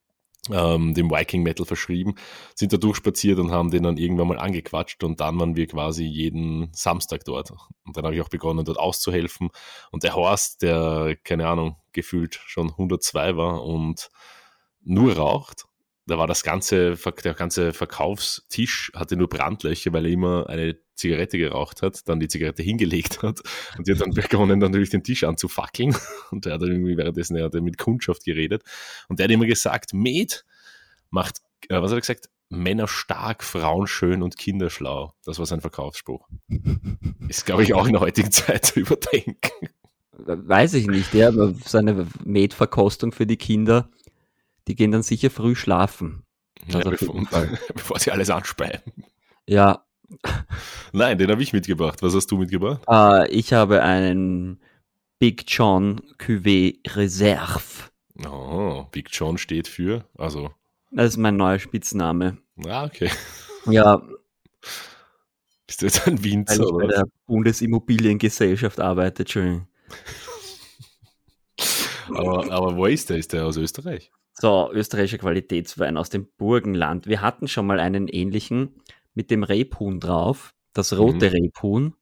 ähm, 0.51 0.94
dem 0.94 1.11
Viking 1.11 1.42
Metal 1.42 1.66
verschrieben, 1.66 2.14
sind 2.55 2.72
da 2.72 2.77
durchspaziert 2.77 3.38
und 3.38 3.51
haben 3.51 3.70
den 3.70 3.83
dann 3.83 3.96
irgendwann 3.96 4.29
mal 4.29 4.38
angequatscht 4.38 5.05
und 5.05 5.20
dann 5.20 5.38
waren 5.38 5.57
wir 5.57 5.66
quasi 5.66 6.05
jeden 6.05 6.70
Samstag 6.72 7.24
dort. 7.24 7.53
Und 7.85 7.96
dann 7.96 8.05
habe 8.05 8.14
ich 8.14 8.22
auch 8.22 8.29
begonnen, 8.29 8.64
dort 8.64 8.79
auszuhelfen. 8.79 9.51
Und 9.90 10.05
der 10.05 10.14
Horst, 10.14 10.62
der, 10.62 11.16
keine 11.24 11.48
Ahnung, 11.48 11.77
gefühlt 11.92 12.40
schon 12.46 12.70
102 12.70 13.37
war 13.37 13.64
und 13.64 14.11
nur 14.85 15.16
raucht, 15.16 15.66
da 16.09 16.18
war 16.18 16.27
das 16.27 16.42
ganze, 16.42 16.97
der 17.23 17.35
ganze 17.35 17.73
Verkaufstisch 17.73 18.90
hatte 18.94 19.16
nur 19.16 19.29
Brandlöcher, 19.29 19.92
weil 19.92 20.07
er 20.07 20.12
immer 20.12 20.49
eine 20.49 20.79
Zigarette 20.94 21.38
geraucht 21.38 21.83
hat, 21.83 22.09
dann 22.09 22.18
die 22.18 22.29
Zigarette 22.29 22.62
hingelegt 22.62 23.23
hat 23.23 23.40
und 23.77 23.87
die 23.87 23.92
hat 23.92 24.01
dann 24.01 24.11
begonnen, 24.11 24.59
natürlich 24.59 24.90
den 24.90 25.05
Tisch 25.05 25.25
anzufackeln 25.25 25.94
und 26.31 26.47
er 26.47 26.55
hat 26.55 26.62
dann 26.62 26.71
irgendwie 26.71 26.97
währenddessen 26.97 27.37
er 27.37 27.44
hat 27.44 27.55
mit 27.55 27.79
Kundschaft 27.79 28.25
geredet 28.25 28.62
und 29.09 29.18
der 29.18 29.25
hat 29.25 29.31
immer 29.31 29.47
gesagt, 29.47 29.92
Med 29.92 30.44
macht, 31.11 31.38
äh, 31.68 31.81
was 31.81 31.90
hat 31.90 31.99
er 31.99 32.01
gesagt? 32.01 32.31
Männer 32.51 32.88
stark, 32.88 33.44
Frauen 33.44 33.87
schön 33.87 34.23
und 34.23 34.38
Kinder 34.38 34.71
schlau. 34.71 35.12
Das 35.27 35.38
war 35.38 35.44
sein 35.44 35.61
Verkaufsspruch. 35.61 36.27
Ist, 37.29 37.44
glaube 37.44 37.62
ich, 37.62 37.75
auch 37.75 37.87
in 37.87 37.92
der 37.92 38.01
heutigen 38.01 38.31
Zeit 38.33 38.64
zu 38.64 38.81
überdenken. 38.81 39.68
Weiß 40.12 40.73
ich 40.73 40.87
nicht, 40.87 41.12
ja, 41.12 41.29
aber 41.29 41.55
seine 41.64 42.07
Med-Verkostung 42.25 43.12
für 43.12 43.27
die 43.27 43.37
Kinder 43.37 43.90
die 44.68 44.76
gehen 44.76 44.92
dann 44.92 45.02
sicher 45.02 45.31
früh 45.31 45.57
schlafen. 45.57 46.24
Ja, 46.66 46.76
also 46.76 46.90
bevor, 46.90 47.48
bevor, 47.74 47.98
sie 47.98 48.12
alles 48.12 48.31
anspeien. 48.31 48.81
Ja. 49.46 49.85
Nein, 50.92 51.18
den 51.18 51.31
habe 51.31 51.42
ich 51.42 51.52
mitgebracht. 51.52 52.02
Was 52.02 52.14
hast 52.14 52.31
du 52.31 52.38
mitgebracht? 52.38 52.83
Uh, 52.87 53.24
ich 53.31 53.52
habe 53.52 53.83
einen 53.83 54.61
Big 55.18 55.44
John 55.48 56.00
Cuvée 56.18 56.78
Reserve. 56.94 57.90
Oh, 58.26 58.85
Big 58.90 59.09
John 59.11 59.38
steht 59.38 59.68
für, 59.68 60.04
also. 60.16 60.50
Das 60.90 61.11
ist 61.11 61.16
mein 61.16 61.37
neuer 61.37 61.59
Spitzname. 61.59 62.38
Ah, 62.66 62.85
okay. 62.85 63.11
Ja. 63.66 64.02
Bist 65.66 65.83
du 65.83 65.87
jetzt 65.87 66.07
ein 66.07 66.22
Winzer? 66.24 66.64
Weil 66.64 66.66
ich 66.66 66.88
bei 66.88 66.94
der 66.94 67.04
Bundesimmobiliengesellschaft 67.26 68.81
arbeite, 68.81 69.28
schön. 69.28 69.66
aber, 72.09 72.50
aber 72.50 72.76
wo 72.76 72.87
ist 72.87 73.11
der? 73.11 73.18
Ist 73.18 73.33
der 73.33 73.44
aus 73.44 73.57
Österreich? 73.57 74.11
So, 74.40 74.70
österreichischer 74.72 75.18
Qualitätswein 75.18 75.96
aus 75.96 76.11
dem 76.11 76.29
Burgenland. 76.37 77.09
Wir 77.09 77.22
hatten 77.22 77.48
schon 77.48 77.66
mal 77.66 77.81
einen 77.81 78.07
ähnlichen 78.07 78.81
mit 79.14 79.33
dem 79.33 79.42
Rebhuhn 79.42 79.98
drauf, 79.98 80.55
das 80.74 80.96
rote 80.96 81.29
mhm. 81.29 81.37
Rebhuhn. 81.37 81.94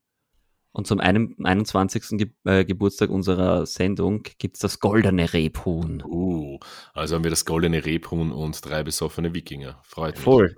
Und 0.71 0.85
zum 0.85 0.99
21. 0.99 2.19
Ge 2.19 2.29
äh, 2.45 2.63
Geburtstag 2.63 3.09
unserer 3.09 3.65
Sendung 3.65 4.21
gibt 4.37 4.57
es 4.57 4.61
das 4.61 4.79
goldene 4.79 5.33
Rebhuhn. 5.33 6.03
Uh, 6.05 6.59
also 6.93 7.15
haben 7.15 7.23
wir 7.23 7.31
das 7.31 7.45
goldene 7.45 7.83
Rebhuhn 7.83 8.31
und 8.31 8.63
drei 8.63 8.83
besoffene 8.83 9.33
Wikinger. 9.33 9.81
Freut 9.83 10.17
mich. 10.17 10.23
Voll. 10.23 10.55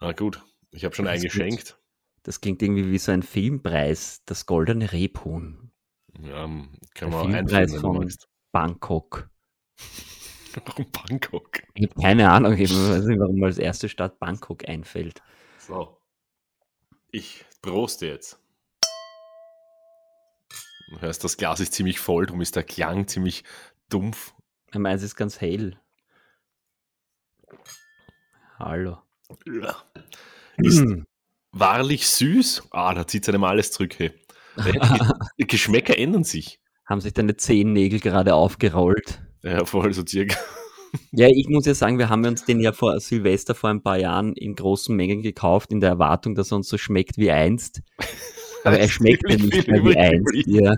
Na 0.00 0.12
gut, 0.12 0.40
ich 0.70 0.84
habe 0.84 0.94
schon 0.94 1.06
das 1.06 1.14
eingeschenkt. 1.14 1.64
Klingt, 1.64 1.78
das 2.22 2.40
klingt 2.40 2.62
irgendwie 2.62 2.92
wie 2.92 2.98
so 2.98 3.10
ein 3.10 3.24
Filmpreis, 3.24 4.22
das 4.24 4.46
goldene 4.46 4.92
Rebhuhn. 4.92 5.72
Ja, 6.20 6.48
kann 6.94 7.10
man 7.10 7.32
Filmpreis 7.32 7.74
von 7.74 8.08
Bangkok. 8.52 9.28
Warum 10.66 10.86
Bangkok? 10.90 11.62
Ich 11.74 11.88
habe 11.88 12.00
keine 12.00 12.30
Ahnung, 12.30 12.54
ich 12.54 12.70
weiß 12.70 13.04
nicht, 13.04 13.20
warum 13.20 13.42
als 13.44 13.58
erste 13.58 13.88
Stadt 13.88 14.18
Bangkok 14.18 14.68
einfällt. 14.68 15.22
So. 15.58 15.96
Ich 17.10 17.44
proste 17.62 18.06
jetzt. 18.06 18.38
Du 20.90 21.00
hörst, 21.00 21.22
das 21.24 21.36
Glas 21.36 21.60
ist 21.60 21.74
ziemlich 21.74 22.00
voll, 22.00 22.26
darum 22.26 22.40
ist 22.40 22.56
der 22.56 22.64
Klang 22.64 23.06
ziemlich 23.06 23.44
dumpf. 23.88 24.34
Ich 24.72 24.78
meine, 24.78 24.96
es 24.96 25.02
ist 25.02 25.16
ganz 25.16 25.40
hell. 25.40 25.78
Hallo. 28.58 28.98
Ja. 29.46 29.76
Ist 30.56 30.84
wahrlich 31.52 32.06
süß. 32.08 32.68
Ah, 32.70 32.94
da 32.94 33.06
zieht 33.06 33.28
einem 33.28 33.44
alles 33.44 33.70
zurück. 33.70 33.98
Hey. 33.98 34.12
Die 35.38 35.46
Geschmäcker 35.46 35.96
ändern 35.96 36.24
sich. 36.24 36.60
Haben 36.84 37.00
sich 37.00 37.12
deine 37.12 37.36
Zehennägel 37.36 38.00
gerade 38.00 38.34
aufgerollt? 38.34 39.22
Ja, 39.42 39.64
voll 39.64 39.92
so 39.92 40.04
circa. 40.06 40.36
Ja, 41.12 41.28
ich 41.28 41.48
muss 41.48 41.66
ja 41.66 41.74
sagen, 41.74 41.98
wir 41.98 42.08
haben 42.08 42.24
uns 42.24 42.44
den 42.44 42.60
ja 42.60 42.72
vor 42.72 42.98
Silvester 43.00 43.54
vor 43.54 43.70
ein 43.70 43.82
paar 43.82 43.98
Jahren 43.98 44.34
in 44.34 44.54
großen 44.54 44.94
Mengen 44.96 45.22
gekauft, 45.22 45.70
in 45.70 45.80
der 45.80 45.90
Erwartung, 45.90 46.34
dass 46.34 46.50
er 46.50 46.56
uns 46.56 46.68
so 46.68 46.78
schmeckt 46.78 47.18
wie 47.18 47.30
einst. 47.30 47.82
Aber 48.64 48.78
er 48.78 48.88
schmeckt 48.88 49.28
ja 49.28 49.36
nicht 49.36 49.68
mehr 49.68 49.84
wie 49.84 49.96
einst. 49.96 50.46
Ja. 50.46 50.74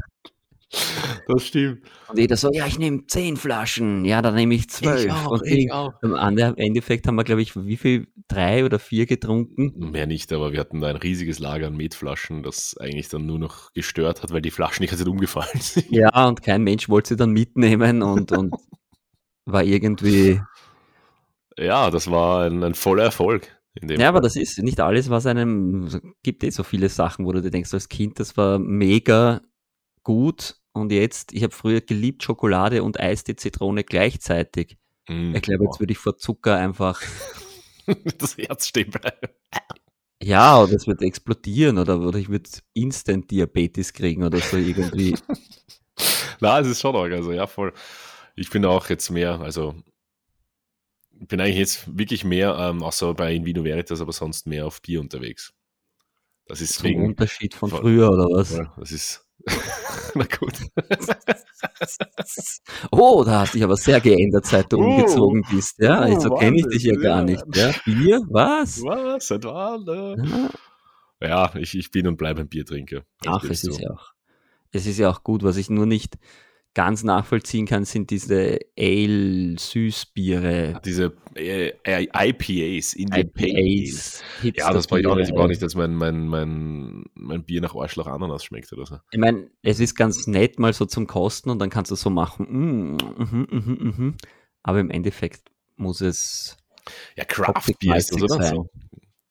Das 1.26 1.46
stimmt. 1.46 1.82
Und 2.08 2.18
jeder 2.18 2.36
so, 2.36 2.50
ja, 2.52 2.66
ich 2.66 2.78
nehme 2.78 3.06
zehn 3.06 3.36
Flaschen, 3.36 4.04
ja, 4.04 4.22
dann 4.22 4.36
nehme 4.36 4.54
ich 4.54 4.70
zwölf. 4.70 5.06
Ich 5.06 5.12
auch, 5.12 5.30
und 5.32 5.46
ich 5.46 5.72
auch. 5.72 5.92
Im 6.02 6.14
Endeffekt 6.14 7.06
haben 7.06 7.16
wir, 7.16 7.24
glaube 7.24 7.42
ich, 7.42 7.56
wie 7.56 7.76
viel? 7.76 8.06
Drei 8.28 8.64
oder 8.64 8.78
vier 8.78 9.06
getrunken? 9.06 9.90
Mehr 9.90 10.06
nicht, 10.06 10.32
aber 10.32 10.52
wir 10.52 10.60
hatten 10.60 10.80
da 10.80 10.86
ein 10.86 10.94
riesiges 10.94 11.40
Lager 11.40 11.66
an 11.66 11.76
Metflaschen, 11.76 12.44
das 12.44 12.76
eigentlich 12.78 13.08
dann 13.08 13.26
nur 13.26 13.40
noch 13.40 13.72
gestört 13.72 14.22
hat, 14.22 14.30
weil 14.30 14.40
die 14.40 14.52
Flaschen 14.52 14.84
nicht 14.84 14.92
umgefallen 15.06 15.60
sind. 15.60 15.90
Ja, 15.90 16.28
und 16.28 16.40
kein 16.40 16.62
Mensch 16.62 16.88
wollte 16.88 17.08
sie 17.08 17.16
dann 17.16 17.32
mitnehmen 17.32 18.02
und, 18.02 18.30
und 18.30 18.54
war 19.46 19.64
irgendwie. 19.64 20.40
Ja, 21.58 21.90
das 21.90 22.08
war 22.08 22.44
ein, 22.44 22.62
ein 22.62 22.74
voller 22.74 23.02
Erfolg. 23.02 23.48
ja, 23.82 23.96
Fall. 23.96 24.06
aber 24.06 24.20
das 24.20 24.36
ist 24.36 24.62
nicht 24.62 24.78
alles, 24.78 25.10
was 25.10 25.26
einem. 25.26 26.14
gibt 26.22 26.44
eh 26.44 26.50
so 26.50 26.62
viele 26.62 26.88
Sachen, 26.88 27.26
wo 27.26 27.32
du 27.32 27.42
dir 27.42 27.50
denkst, 27.50 27.74
als 27.74 27.88
Kind, 27.88 28.20
das 28.20 28.36
war 28.36 28.60
mega 28.60 29.40
gut 30.04 30.59
und 30.72 30.92
jetzt, 30.92 31.32
ich 31.32 31.42
habe 31.42 31.54
früher 31.54 31.80
geliebt 31.80 32.22
Schokolade 32.22 32.82
und 32.82 33.00
Eis, 33.00 33.24
die 33.24 33.36
Zitrone 33.36 33.84
gleichzeitig. 33.84 34.76
Mm, 35.08 35.34
ich 35.34 35.42
glaube, 35.42 35.64
jetzt 35.64 35.80
würde 35.80 35.92
ich 35.92 35.98
vor 35.98 36.16
Zucker 36.16 36.56
einfach 36.56 37.02
das 38.18 38.36
Herz 38.36 38.68
stehen 38.68 38.90
bleiben. 38.90 39.34
Ja, 40.22 40.62
oder 40.62 40.74
es 40.74 40.86
wird 40.86 41.02
explodieren 41.02 41.78
oder, 41.78 41.98
oder 41.98 42.18
ich 42.18 42.28
würde 42.28 42.50
Instant-Diabetes 42.74 43.92
kriegen 43.92 44.22
oder 44.22 44.38
so 44.38 44.58
irgendwie. 44.58 45.16
Na, 46.40 46.60
es 46.60 46.68
ist 46.68 46.80
schon 46.80 46.94
arg, 46.94 47.12
also 47.12 47.32
ja, 47.32 47.46
voll. 47.46 47.72
Ich 48.36 48.50
bin 48.50 48.64
auch 48.64 48.88
jetzt 48.88 49.10
mehr, 49.10 49.40
also 49.40 49.74
ich 51.18 51.28
bin 51.28 51.40
eigentlich 51.40 51.56
jetzt 51.56 51.98
wirklich 51.98 52.24
mehr, 52.24 52.56
ähm, 52.58 52.82
außer 52.82 53.12
bei 53.14 53.34
Invino 53.34 53.64
Veritas, 53.64 54.00
aber 54.00 54.12
sonst 54.12 54.46
mehr 54.46 54.66
auf 54.66 54.80
Bier 54.82 55.00
unterwegs. 55.00 55.52
Das 56.46 56.60
ist 56.60 56.84
ein 56.84 56.96
Unterschied 56.96 57.54
von 57.54 57.70
früher 57.70 58.10
oder 58.10 58.24
was? 58.24 58.60
Das 58.76 58.92
ist 58.92 59.29
Na 60.14 60.24
gut. 60.24 60.54
oh, 62.90 63.22
da 63.24 63.40
hast 63.40 63.54
dich 63.54 63.62
aber 63.62 63.76
sehr 63.76 64.00
geändert, 64.00 64.46
seit 64.46 64.72
du 64.72 64.78
uh, 64.78 64.84
umgezogen 64.84 65.44
bist. 65.50 65.78
Ja, 65.78 66.08
uh, 66.08 66.20
so 66.20 66.30
kenne 66.30 66.58
ich 66.58 66.66
dich 66.66 66.82
ja 66.84 66.96
gar 66.96 67.22
nicht. 67.22 67.44
Ja? 67.54 67.72
Bier? 67.84 68.22
Was? 68.28 68.82
Was? 68.82 69.28
Seit 69.28 69.44
wann? 69.44 70.50
Ja, 71.20 71.54
ich, 71.54 71.76
ich 71.76 71.90
bin 71.90 72.08
und 72.08 72.16
bleibe 72.16 72.40
ein 72.40 72.48
Biertrinker. 72.48 73.02
Ach, 73.26 73.44
es 73.44 73.64
ist 73.64 73.80
ja 73.80 73.90
auch. 73.90 74.12
Es 74.72 74.86
ist 74.86 74.98
ja 74.98 75.10
auch 75.10 75.22
gut, 75.22 75.42
was 75.42 75.56
ich 75.56 75.68
nur 75.68 75.86
nicht 75.86 76.16
ganz 76.74 77.02
nachvollziehen 77.02 77.66
kann, 77.66 77.84
sind 77.84 78.10
diese 78.10 78.60
Ale-Süßbiere. 78.78 80.80
Diese 80.84 81.16
äh, 81.34 81.72
IPAs, 81.84 82.92
Indian 82.94 83.28
IPAs. 83.34 84.22
Ja, 84.42 84.72
das 84.72 84.86
brauche 84.86 85.00
ich 85.00 85.06
auch 85.06 85.16
nicht. 85.16 85.30
Ich 85.30 85.34
brauche 85.34 85.48
nicht, 85.48 85.62
dass 85.62 85.74
mein, 85.74 85.94
mein, 85.94 86.28
mein, 86.28 87.06
mein 87.14 87.42
Bier 87.44 87.60
nach 87.60 87.74
Arschloch 87.74 88.06
Ananas 88.06 88.44
schmeckt 88.44 88.72
oder 88.72 88.86
so. 88.86 88.98
Ich 89.10 89.18
meine, 89.18 89.50
es 89.62 89.80
ist 89.80 89.96
ganz 89.96 90.28
nett 90.28 90.60
mal 90.60 90.72
so 90.72 90.86
zum 90.86 91.06
Kosten 91.06 91.50
und 91.50 91.58
dann 91.58 91.68
kannst 91.70 91.90
du 91.90 91.96
so 91.96 92.10
machen. 92.10 92.46
Mm, 92.48 92.96
mm, 93.18 93.48
mm, 93.50 93.94
mm, 93.98 94.16
Aber 94.62 94.78
im 94.80 94.90
Endeffekt 94.90 95.50
muss 95.76 96.00
es. 96.00 96.56
Ja, 97.16 97.24
Craft 97.24 97.74
Bier 97.78 97.96
ist 97.96 98.12
das, 98.12 98.22
oder? 98.22 98.42
So. 98.42 98.70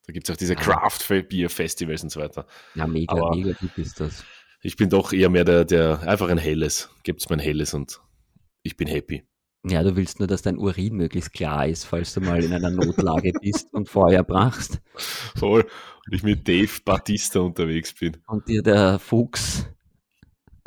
Da 0.06 0.14
gibt 0.14 0.28
es 0.28 0.34
auch 0.34 0.38
diese 0.38 0.56
Craft 0.56 1.24
Bier 1.30 1.50
Festivals 1.50 2.04
und 2.04 2.10
so 2.10 2.20
weiter. 2.20 2.46
Ja, 2.76 2.86
mega, 2.86 3.14
Aber 3.14 3.34
mega 3.36 3.54
gut 3.54 3.78
ist 3.78 4.00
das 4.00 4.24
ich 4.62 4.76
bin 4.76 4.90
doch 4.90 5.14
eher 5.14 5.30
mehr 5.30 5.46
der, 5.46 5.66
der 5.66 6.02
einfach 6.02 6.30
ein 6.30 6.38
helles. 6.38 6.90
Gibt's 7.04 7.30
mein 7.30 7.40
helles 7.40 7.74
und 7.74 8.02
ich 8.64 8.78
bin 8.78 8.88
happy. 8.88 9.24
Ja, 9.66 9.84
du 9.84 9.96
willst 9.96 10.20
nur, 10.20 10.28
dass 10.28 10.42
dein 10.42 10.58
Urin 10.58 10.96
möglichst 10.96 11.34
klar 11.34 11.68
ist, 11.68 11.84
falls 11.84 12.14
du 12.14 12.22
mal 12.22 12.42
in 12.44 12.54
einer 12.54 12.72
Notlage 12.72 13.34
bist 13.42 13.74
und 13.74 13.90
Feuer 13.90 14.24
brachst. 14.24 14.82
Voll. 15.36 15.62
Und 16.06 16.14
ich 16.14 16.24
mit 16.24 16.48
Dave 16.48 16.72
Batista 16.86 17.42
unterwegs 17.42 17.94
bin. 17.94 18.18
Und 18.28 18.48
dir 18.48 18.64
der 18.64 19.00
Fuchs 19.00 19.66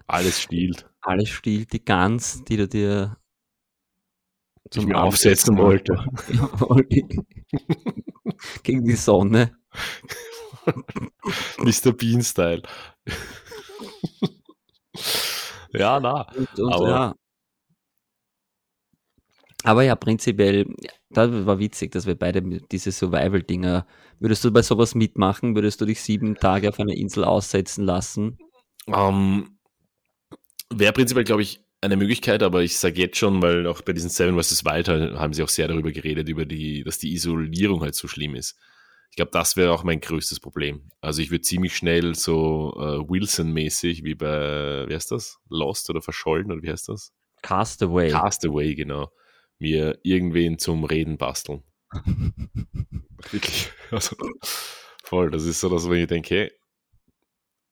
alles 0.07 0.40
stiehlt. 0.40 0.88
Alles 1.00 1.31
stiehlt, 1.31 1.72
die 1.72 1.85
Gans, 1.85 2.44
die 2.44 2.59
du 2.59 2.68
dir 2.68 3.16
zum 4.70 4.85
mir 4.87 5.02
aufsetzen 5.02 5.57
wollte. 5.57 6.05
Gegen 8.62 8.85
die 8.85 8.96
Sonne. 8.96 9.57
Mr. 11.59 11.92
Bean-Style. 11.92 12.62
ja, 15.73 16.01
na. 16.01 16.23
Und, 16.33 16.59
und, 16.59 16.73
aber, 16.73 16.88
ja. 16.88 17.14
aber 19.64 19.83
ja, 19.83 19.97
prinzipiell, 19.97 20.66
das 21.11 21.31
war 21.47 21.59
witzig, 21.59 21.92
dass 21.92 22.07
wir 22.07 22.14
beide 22.14 22.42
diese 22.42 22.92
Survival-Dinger, 22.92 23.87
würdest 24.18 24.45
du 24.45 24.51
bei 24.51 24.62
sowas 24.62 24.95
mitmachen? 24.95 25.55
Würdest 25.55 25.81
du 25.81 25.87
dich 25.87 26.01
sieben 26.01 26.37
Tage 26.37 26.68
auf 26.68 26.79
einer 26.79 26.95
Insel 26.95 27.25
aussetzen 27.25 27.85
lassen? 27.85 28.38
Ähm, 28.87 29.59
Wäre 30.71 30.92
prinzipiell, 30.92 31.25
glaube 31.25 31.42
ich, 31.42 31.61
eine 31.83 31.97
Möglichkeit, 31.97 32.42
aber 32.42 32.62
ich 32.62 32.79
sage 32.79 33.01
jetzt 33.01 33.18
schon, 33.18 33.42
weil 33.42 33.66
auch 33.66 33.83
bei 33.83 33.92
diesen 33.92 34.09
Seven 34.09 34.40
vs. 34.40 34.64
Wild 34.64 34.88
halt 34.88 35.14
haben 35.18 35.33
sie 35.35 35.42
auch 35.42 35.49
sehr 35.49 35.68
darüber 35.68 35.90
geredet, 35.90 36.29
über 36.29 36.47
die, 36.47 36.85
dass 36.85 36.99
die 36.99 37.12
Isolierung 37.12 37.81
halt 37.83 37.95
so 37.95 38.07
schlimm 38.07 38.37
ist. 38.37 38.57
Ich 39.12 39.16
glaube, 39.16 39.31
das 39.31 39.59
wäre 39.59 39.72
auch 39.72 39.85
mein 39.85 40.01
größtes 40.01 40.40
Problem. 40.40 40.88
Also 41.03 41.20
ich 41.20 41.31
würde 41.31 41.42
ziemlich 41.42 41.77
schnell 41.77 42.14
so 42.14 42.72
äh, 42.79 43.11
Wilson-mäßig 43.11 44.05
wie 44.05 44.14
bei, 44.14 44.88
wie 44.88 44.94
heißt 44.94 45.11
das? 45.11 45.38
Lost 45.51 45.90
oder 45.90 46.01
Verschollen 46.01 46.51
oder 46.51 46.62
wie 46.62 46.70
heißt 46.70 46.88
das? 46.88 47.12
Castaway. 47.42 48.09
Castaway, 48.11 48.75
genau. 48.75 49.12
Mir 49.59 49.98
irgendwen 50.03 50.59
zum 50.59 50.85
Reden 50.85 51.18
basteln. 51.18 51.62
Wirklich. 53.31 53.70
Also, 53.90 54.16
voll. 55.05 55.31
Das 55.31 55.44
ist 55.44 55.61
so, 55.61 55.68
dass 55.68 55.90
wenn 55.90 56.01
ich 56.01 56.07
denke, 56.07 56.35
hey, 56.35 56.53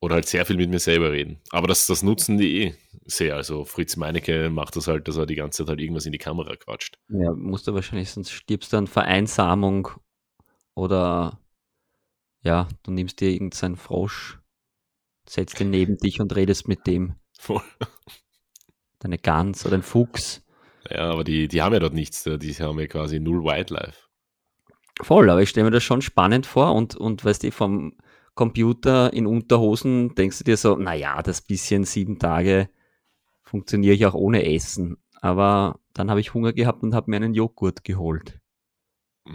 oder 0.03 0.17
halt 0.17 0.27
sehr 0.27 0.45
viel 0.45 0.57
mit 0.57 0.69
mir 0.69 0.79
selber 0.79 1.11
reden. 1.11 1.41
Aber 1.53 1.69
das, 1.69 1.87
das 1.87 2.03
nutzen 2.03 2.37
die 2.37 2.65
eh 2.65 2.75
sehr. 3.07 3.37
Also 3.37 3.65
Fritz 3.65 3.97
Meinecke 3.97 4.51
macht 4.51 4.77
das 4.77 4.89
halt, 4.89 5.09
dass 5.09 5.17
er 5.17 5.25
die 5.25 5.37
ganze 5.37 5.63
Zeit 5.63 5.71
halt 5.71 5.81
irgendwas 5.81 6.05
in 6.05 6.13
die 6.13 6.19
Kamera 6.19 6.55
quatscht. 6.57 6.99
Ja, 7.09 7.33
musst 7.33 7.67
du 7.67 7.73
wahrscheinlich, 7.73 8.11
sonst 8.11 8.31
stirbst 8.31 8.75
du 8.75 8.77
an 8.77 8.87
Vereinsamung 8.87 9.89
oder 10.81 11.39
ja, 12.43 12.69
du 12.83 12.91
nimmst 12.91 13.21
dir 13.21 13.29
irgendeinen 13.29 13.77
Frosch, 13.77 14.41
setzt 15.29 15.61
ihn 15.61 15.71
neben 15.71 15.99
dich 15.99 16.21
und 16.21 16.35
redest 16.35 16.69
mit 16.69 16.87
dem. 16.87 17.17
Voll. 17.39 17.63
Deine 18.99 19.19
Gans 19.19 19.65
oder 19.67 19.77
ein 19.77 19.83
Fuchs. 19.83 20.43
Ja, 20.89 21.11
aber 21.11 21.25
die, 21.25 21.49
die 21.49 21.63
haben 21.63 21.75
ja 21.75 21.79
dort 21.79 21.95
nichts. 21.95 22.25
Die 22.25 22.55
haben 22.55 22.81
ja 22.81 22.87
quasi 22.87 23.21
null 23.21 23.45
Wildlife. 23.45 24.09
Voll, 25.03 25.31
aber 25.31 25.43
ich 25.43 25.51
stelle 25.51 25.65
mir 25.65 25.71
das 25.71 25.85
schon 25.85 26.03
spannend 26.03 26.47
vor 26.47 26.75
und, 26.75 26.97
und 26.97 27.25
weißt 27.25 27.43
du, 27.43 27.53
vom 27.53 27.95
Computer 28.35 29.13
in 29.13 29.27
Unterhosen 29.27 30.15
denkst 30.15 30.39
du 30.39 30.45
dir 30.45 30.57
so, 30.57 30.77
naja, 30.77 31.23
das 31.23 31.43
bisschen 31.43 31.85
sieben 31.85 32.19
Tage 32.19 32.69
funktioniere 33.43 33.95
ich 33.95 34.07
auch 34.07 34.15
ohne 34.15 34.45
Essen. 34.45 34.99
Aber 35.21 35.81
dann 35.95 36.11
habe 36.11 36.21
ich 36.21 36.35
Hunger 36.35 36.53
gehabt 36.53 36.83
und 36.83 36.95
habe 36.95 37.11
mir 37.11 37.17
einen 37.17 37.35
Joghurt 37.35 37.85
geholt. 37.85 38.40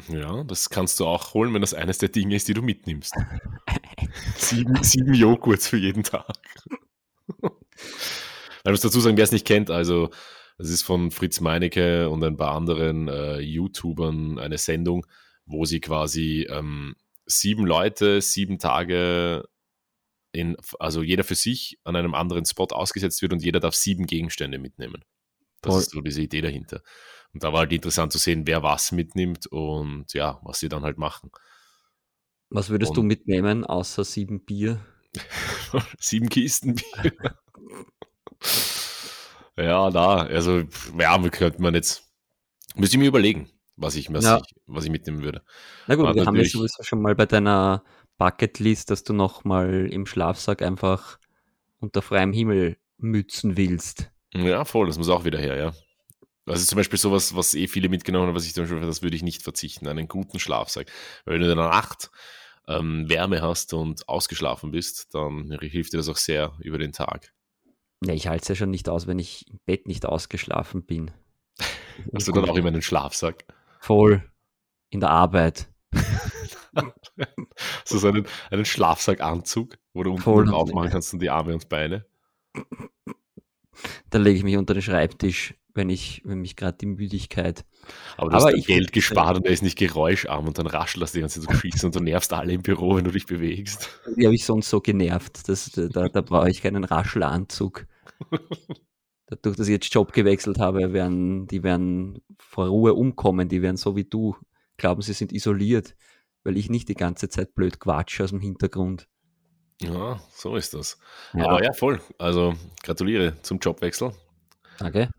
Ja, 0.10 0.43
das 0.43 0.69
kannst 0.69 1.00
du 1.00 1.06
auch 1.06 1.34
holen, 1.34 1.54
wenn 1.54 1.62
das 1.62 1.74
eines 1.74 2.00
der 2.00 2.10
Dinge 2.10 2.36
ist, 2.36 2.48
die 2.48 2.54
du 2.54 2.62
mitnimmst. 2.62 3.13
sieben, 4.36 4.84
sieben 4.84 5.13
Joghurts 5.13 5.67
für 5.67 5.78
jeden 5.78 6.04
Tag. 6.04 6.28
Ich 8.67 8.71
muss 8.71 8.82
dazu 8.82 9.00
sagen, 9.00 9.15
wer 9.15 9.24
es 9.24 9.32
nicht 9.32 9.45
kennt, 9.45 9.69
also 9.69 10.10
es 10.58 10.69
ist 10.69 10.82
von 10.82 11.12
Fritz 11.12 11.39
Meinecke 11.39 12.10
und 12.10 12.24
ein 12.24 12.36
paar 12.36 12.56
anderen 12.56 13.08
äh, 13.08 13.39
YouTubern 13.39 14.39
eine 14.39 14.58
Sendung, 14.58 15.06
wo 15.45 15.65
sie 15.65 15.80
quasi 15.80 16.48
ähm, 16.50 16.95
sieben 17.28 17.67
Leute, 17.67 18.21
sieben 18.21 18.58
Tage 18.58 19.48
in, 20.32 20.58
also 20.80 21.04
jeder 21.04 21.24
für 21.24 21.36
sich 21.36 21.80
an 21.84 21.95
einem 21.95 22.15
anderen 22.15 22.45
Spot 22.45 22.67
ausgesetzt 22.71 23.21
wird 23.21 23.34
und 23.34 23.43
jeder 23.43 23.60
darf 23.60 23.76
sieben 23.76 24.08
Gegenstände 24.08 24.58
mitnehmen. 24.58 25.04
Das 25.65 25.73
Voll. 25.73 25.82
ist 25.82 25.91
so 25.91 26.01
diese 26.01 26.21
Idee 26.21 26.41
dahinter. 26.41 26.82
Und 27.34 27.43
da 27.43 27.51
war 27.51 27.62
halt 27.62 27.73
interessant 27.73 28.12
zu 28.12 28.17
sehen, 28.17 28.47
wer 28.47 28.63
was 28.63 28.91
mitnimmt 28.91 29.47
und 29.47 30.13
ja, 30.13 30.39
was 30.43 30.60
sie 30.60 30.69
dann 30.69 30.84
halt 30.84 30.97
machen. 30.97 31.32
Was 32.49 32.69
würdest 32.69 32.91
und, 32.91 32.97
du 32.97 33.04
mitnehmen, 33.04 33.65
außer 33.65 34.04
sieben 34.04 34.45
Bier? 34.45 34.80
sieben 35.99 36.30
Kisten 36.30 36.75
Bier. 36.75 37.13
ja, 39.58 39.89
da, 39.89 40.17
also, 40.17 40.63
ja, 40.97 41.30
könnte 41.30 41.62
man 41.62 41.73
jetzt, 41.73 42.04
müsste 42.75 42.95
ich 42.95 42.99
mir 43.01 43.08
überlegen 43.08 43.49
was 43.78 43.95
ich, 43.95 44.12
was, 44.13 44.25
ja. 44.25 44.38
ich, 44.38 44.56
was 44.65 44.86
ich 44.86 44.91
mitnehmen 44.91 45.21
würde. 45.21 45.43
Na 45.88 45.95
gut, 45.95 46.06
Aber 46.06 46.15
wir 46.15 46.25
haben 46.25 46.36
ja 46.36 46.43
sowieso 46.43 46.84
schon 46.84 47.01
mal 47.01 47.15
bei 47.15 47.25
deiner 47.25 47.84
Bucketlist, 48.17 48.91
dass 48.91 49.04
du 49.04 49.13
noch 49.13 49.43
mal 49.43 49.88
im 49.91 50.06
Schlafsack 50.06 50.62
einfach 50.62 51.19
unter 51.80 52.01
freiem 52.01 52.34
Himmel 52.34 52.78
mützen 52.97 53.58
willst. 53.58 54.12
Ja, 54.36 54.65
voll, 54.65 54.88
das 54.88 54.98
muss 54.98 55.10
auch 55.10 55.26
wieder 55.26 55.39
her, 55.39 55.58
ja. 55.58 55.74
Also 56.45 56.65
zum 56.65 56.76
Beispiel 56.76 57.00
sowas, 57.00 57.36
was 57.36 57.56
eh 57.56 57.67
viele 57.67 57.89
mitgenommen 57.89 58.28
haben, 58.28 58.36
was 58.36 58.45
ich 58.45 58.54
zum 58.54 58.63
Beispiel, 58.65 58.82
das 58.82 59.02
würde 59.02 59.15
ich 59.15 59.24
nicht 59.24 59.41
verzichten, 59.41 59.88
einen 59.88 60.08
guten 60.08 60.39
Schlafsack. 60.39 60.91
Weil 61.24 61.36
wenn 61.36 61.41
du 61.41 61.50
in 61.50 61.58
der 61.58 61.69
Nacht 61.69 62.12
ähm, 62.67 63.10
Wärme 63.10 63.41
hast 63.41 63.74
und 63.74 64.08
ausgeschlafen 64.08 64.71
bist, 64.71 65.13
dann 65.15 65.58
hilft 65.62 65.93
dir 65.93 65.98
das 65.98 66.10
auch 66.10 66.17
sehr 66.17 66.54
über 66.60 66.78
den 66.78 66.91
Tag. 66.91 67.34
Ja, 68.04 68.13
ich 68.13 68.28
halte 68.28 68.43
es 68.43 68.48
ja 68.50 68.56
schon 68.56 68.69
nicht 68.69 68.89
aus, 68.89 69.08
wenn 69.08 69.17
ich 69.17 69.50
im 69.50 69.60
Bett 69.65 69.88
nicht 69.88 70.06
ausgeschlafen 70.06 70.84
bin. 70.84 71.12
Hast 72.13 72.28
du 72.28 72.32
dann 72.32 72.48
auch 72.48 72.58
immer 72.58 72.67
einen 72.67 72.82
Schlafsack? 72.82 73.45
Voll. 73.80 74.24
In 74.89 75.00
der 75.00 75.10
Arbeit. 75.10 75.67
so, 77.86 77.98
so 77.98 78.08
einen, 78.08 78.28
einen 78.52 78.65
Schlafsackanzug, 78.65 79.78
wo 79.93 80.04
du 80.04 80.12
unten 80.12 80.45
drauf 80.45 80.71
machen 80.74 80.89
kannst 80.91 81.13
und 81.13 81.21
die 81.21 81.30
Arme 81.30 81.54
und 81.54 81.69
Beine. 81.69 82.06
Da 84.10 84.18
lege 84.18 84.38
ich 84.38 84.44
mich 84.44 84.58
unter 84.58 84.74
den 84.74 84.82
Schreibtisch, 84.82 85.56
wenn 85.74 85.90
ich, 85.90 86.22
wenn 86.26 86.40
mich 86.40 86.56
gerade 86.56 86.78
die 86.78 86.86
Müdigkeit. 86.86 87.66
Aber 88.18 88.30
du 88.30 88.38
Aber 88.38 88.46
hast 88.46 88.66
Geld 88.66 88.92
gespart 88.92 89.38
und 89.38 89.46
er 89.46 89.52
ist 89.52 89.64
nicht 89.64 89.78
geräuscharm 89.78 90.48
und 90.48 90.58
dann 90.58 90.68
raschelst 90.68 91.14
du 91.14 91.18
die 91.18 91.22
ganze 91.22 91.42
Zeit 91.42 91.52
so 91.52 91.60
schießen 91.60 91.88
und 91.88 91.96
du 91.96 92.00
nervst 92.00 92.34
alle 92.34 92.54
im 92.54 92.62
Büro, 92.62 92.96
wenn 92.96 93.04
du 93.04 93.12
dich 93.12 93.26
bewegst. 93.26 93.90
Die 94.18 94.26
habe 94.26 94.36
ich 94.36 94.46
sonst 94.46 94.70
so 94.70 94.82
genervt. 94.82 95.48
Das, 95.48 95.72
da, 95.72 96.08
da 96.08 96.22
brauche 96.22 96.50
ich 96.50 96.62
keinen 96.62 96.84
Raschelanzug. 96.84 97.86
dadurch, 99.28 99.56
dass 99.58 99.68
ich 99.68 99.74
jetzt 99.74 99.94
Job 99.94 100.14
gewechselt 100.14 100.60
habe, 100.60 100.94
werden, 100.94 101.48
die 101.48 101.64
werden 101.64 102.22
vor 102.38 102.68
Ruhe 102.68 102.94
umkommen, 102.94 103.50
die 103.50 103.62
werden 103.62 103.78
so 103.78 103.96
wie 103.96 104.06
du 104.06 104.36
glauben, 104.78 105.02
sie 105.02 105.14
sind 105.14 105.32
isoliert, 105.32 105.96
weil 106.44 106.58
ich 106.58 106.70
nicht 106.70 106.90
die 106.90 106.96
ganze 106.96 107.30
Zeit 107.30 107.56
blöd 107.56 107.80
quatsche 107.80 108.24
aus 108.24 108.32
dem 108.32 108.42
Hintergrund. 108.42 109.08
Ja, 109.82 110.22
so 110.32 110.56
ist 110.56 110.74
das. 110.74 110.98
Ja. 111.34 111.46
Aber 111.46 111.64
ja, 111.64 111.74
voll. 111.74 112.00
Also 112.18 112.56
gratuliere 112.84 113.42
zum 113.42 113.60
Jobwechsel. 113.60 114.14
Danke. 114.80 115.10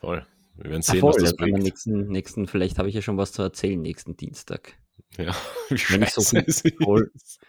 Voll. 0.00 0.26
Wir 0.56 0.70
werden 0.70 0.82
sehen, 0.82 0.96
Ach, 0.96 1.00
voll. 1.00 1.14
was 1.14 1.22
das 1.22 1.36
bringt. 1.36 1.58
Nächsten, 1.58 2.08
nächsten, 2.08 2.46
vielleicht 2.46 2.78
habe 2.78 2.88
ich 2.88 2.94
ja 2.94 3.02
schon 3.02 3.16
was 3.16 3.32
zu 3.32 3.42
erzählen 3.42 3.80
nächsten 3.80 4.16
Dienstag. 4.16 4.78
Ja, 5.16 5.34
wie 5.68 5.78
scheiße 5.78 6.20
so 6.20 6.36
es 6.38 6.62
ist. 6.62 7.40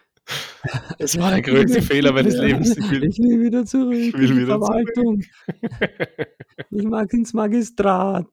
Es 0.99 1.17
war 1.19 1.31
der 1.31 1.41
größte 1.41 1.81
Fehler 1.81 2.11
meines 2.11 2.35
Lebens. 2.35 2.77
Ich 2.77 2.91
will, 2.91 3.03
ich 3.03 3.17
will 3.17 3.41
wieder 3.41 3.65
zurück. 3.65 3.93
Ich 3.93 4.13
will 4.13 4.37
wieder 4.37 4.59
Verwaltung. 4.59 5.21
Zurück. 5.21 6.27
Ich 6.71 6.83
mag 6.83 7.11
ins 7.13 7.33
Magistrat. 7.33 8.27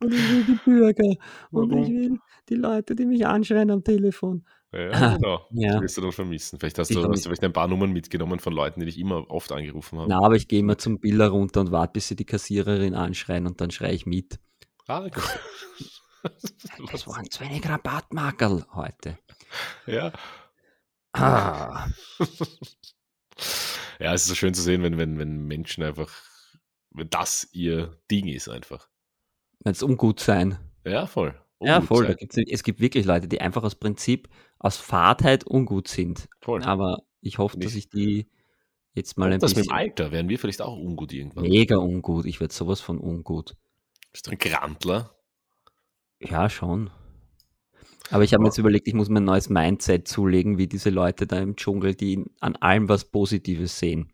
Und 0.00 0.12
ich 0.12 0.30
will 0.30 0.44
die 0.44 0.58
Bürger. 0.64 1.16
Und 1.50 1.70
Warum? 1.70 1.82
ich 1.82 1.88
will 1.88 2.18
die 2.48 2.54
Leute, 2.54 2.94
die 2.94 3.06
mich 3.06 3.26
anschreien 3.26 3.70
am 3.70 3.82
Telefon. 3.82 4.44
Ja, 4.72 5.14
genau. 5.16 5.46
Ja. 5.52 5.76
Die 5.76 5.82
wirst 5.82 5.96
du 5.96 6.02
dann 6.02 6.12
vermissen. 6.12 6.58
Vielleicht 6.58 6.78
hast 6.78 6.90
du, 6.94 7.02
hast 7.08 7.24
du 7.24 7.28
vielleicht 7.28 7.44
ein 7.44 7.52
paar 7.52 7.68
Nummern 7.68 7.92
mitgenommen 7.92 8.40
von 8.40 8.52
Leuten, 8.52 8.80
die 8.80 8.86
dich 8.86 8.98
immer 8.98 9.30
oft 9.30 9.50
angerufen 9.52 9.98
haben. 9.98 10.08
Na, 10.08 10.18
aber 10.18 10.34
ich 10.36 10.48
gehe 10.48 10.60
immer 10.60 10.76
zum 10.78 10.98
Biller 11.00 11.28
runter 11.28 11.60
und 11.60 11.70
warte, 11.72 11.92
bis 11.94 12.08
sie 12.08 12.16
die 12.16 12.24
Kassiererin 12.26 12.94
anschreien 12.94 13.46
und 13.46 13.60
dann 13.60 13.70
schreie 13.70 13.94
ich 13.94 14.06
mit. 14.06 14.38
Ah, 14.86 15.02
cool. 15.14 15.22
Das 16.90 17.06
waren 17.06 17.30
zu 17.30 17.40
wenig 17.44 17.68
Rabattmakerl 17.68 18.66
heute. 18.74 19.16
Ja, 19.86 20.12
Ah. 21.18 21.86
ja, 23.98 24.12
es 24.12 24.22
ist 24.22 24.28
so 24.28 24.34
schön 24.34 24.52
zu 24.54 24.60
sehen, 24.62 24.82
wenn, 24.82 24.98
wenn, 24.98 25.18
wenn 25.18 25.46
Menschen 25.46 25.82
einfach, 25.82 26.12
wenn 26.90 27.08
das 27.10 27.48
ihr 27.52 27.98
Ding 28.10 28.26
ist 28.26 28.48
einfach. 28.48 28.88
Wenn 29.60 29.72
es 29.72 29.82
ungut 29.82 30.20
sein. 30.20 30.58
Ja, 30.84 31.06
voll. 31.06 31.34
Ungut 31.58 31.68
ja, 31.68 31.80
voll. 31.80 32.16
Es 32.50 32.62
gibt 32.62 32.80
wirklich 32.80 33.06
Leute, 33.06 33.28
die 33.28 33.40
einfach 33.40 33.62
aus 33.62 33.74
Prinzip, 33.76 34.28
aus 34.58 34.76
Fahrtheit 34.76 35.46
ungut 35.46 35.88
sind. 35.88 36.28
Voll. 36.40 36.62
Aber 36.62 37.02
ich 37.20 37.38
hoffe, 37.38 37.58
dass 37.58 37.74
ich 37.74 37.88
die 37.88 38.28
jetzt 38.94 39.18
mal 39.18 39.32
ein 39.32 39.40
das 39.40 39.54
bisschen... 39.54 39.68
Das 39.68 39.74
mit 39.74 39.86
dem 39.86 39.90
Alter 39.90 40.12
werden 40.12 40.28
wir 40.28 40.38
vielleicht 40.38 40.62
auch 40.62 40.76
ungut 40.76 41.12
irgendwann. 41.12 41.44
Mega 41.44 41.76
ungut. 41.76 42.26
Ich 42.26 42.40
werde 42.40 42.54
sowas 42.54 42.80
von 42.80 42.98
ungut. 42.98 43.56
Bist 44.12 44.26
du 44.26 44.30
ein 44.30 44.38
Grantler? 44.38 45.14
Ja, 46.20 46.48
schon. 46.48 46.90
Aber 48.10 48.24
ich 48.24 48.32
habe 48.32 48.42
mir 48.42 48.48
jetzt 48.48 48.58
überlegt, 48.58 48.86
ich 48.86 48.94
muss 48.94 49.08
mir 49.08 49.20
ein 49.20 49.24
neues 49.24 49.50
Mindset 49.50 50.06
zulegen, 50.06 50.58
wie 50.58 50.68
diese 50.68 50.90
Leute 50.90 51.26
da 51.26 51.38
im 51.38 51.56
Dschungel, 51.56 51.94
die 51.94 52.24
an 52.40 52.56
allem 52.56 52.88
was 52.88 53.04
Positives 53.04 53.78
sehen. 53.78 54.10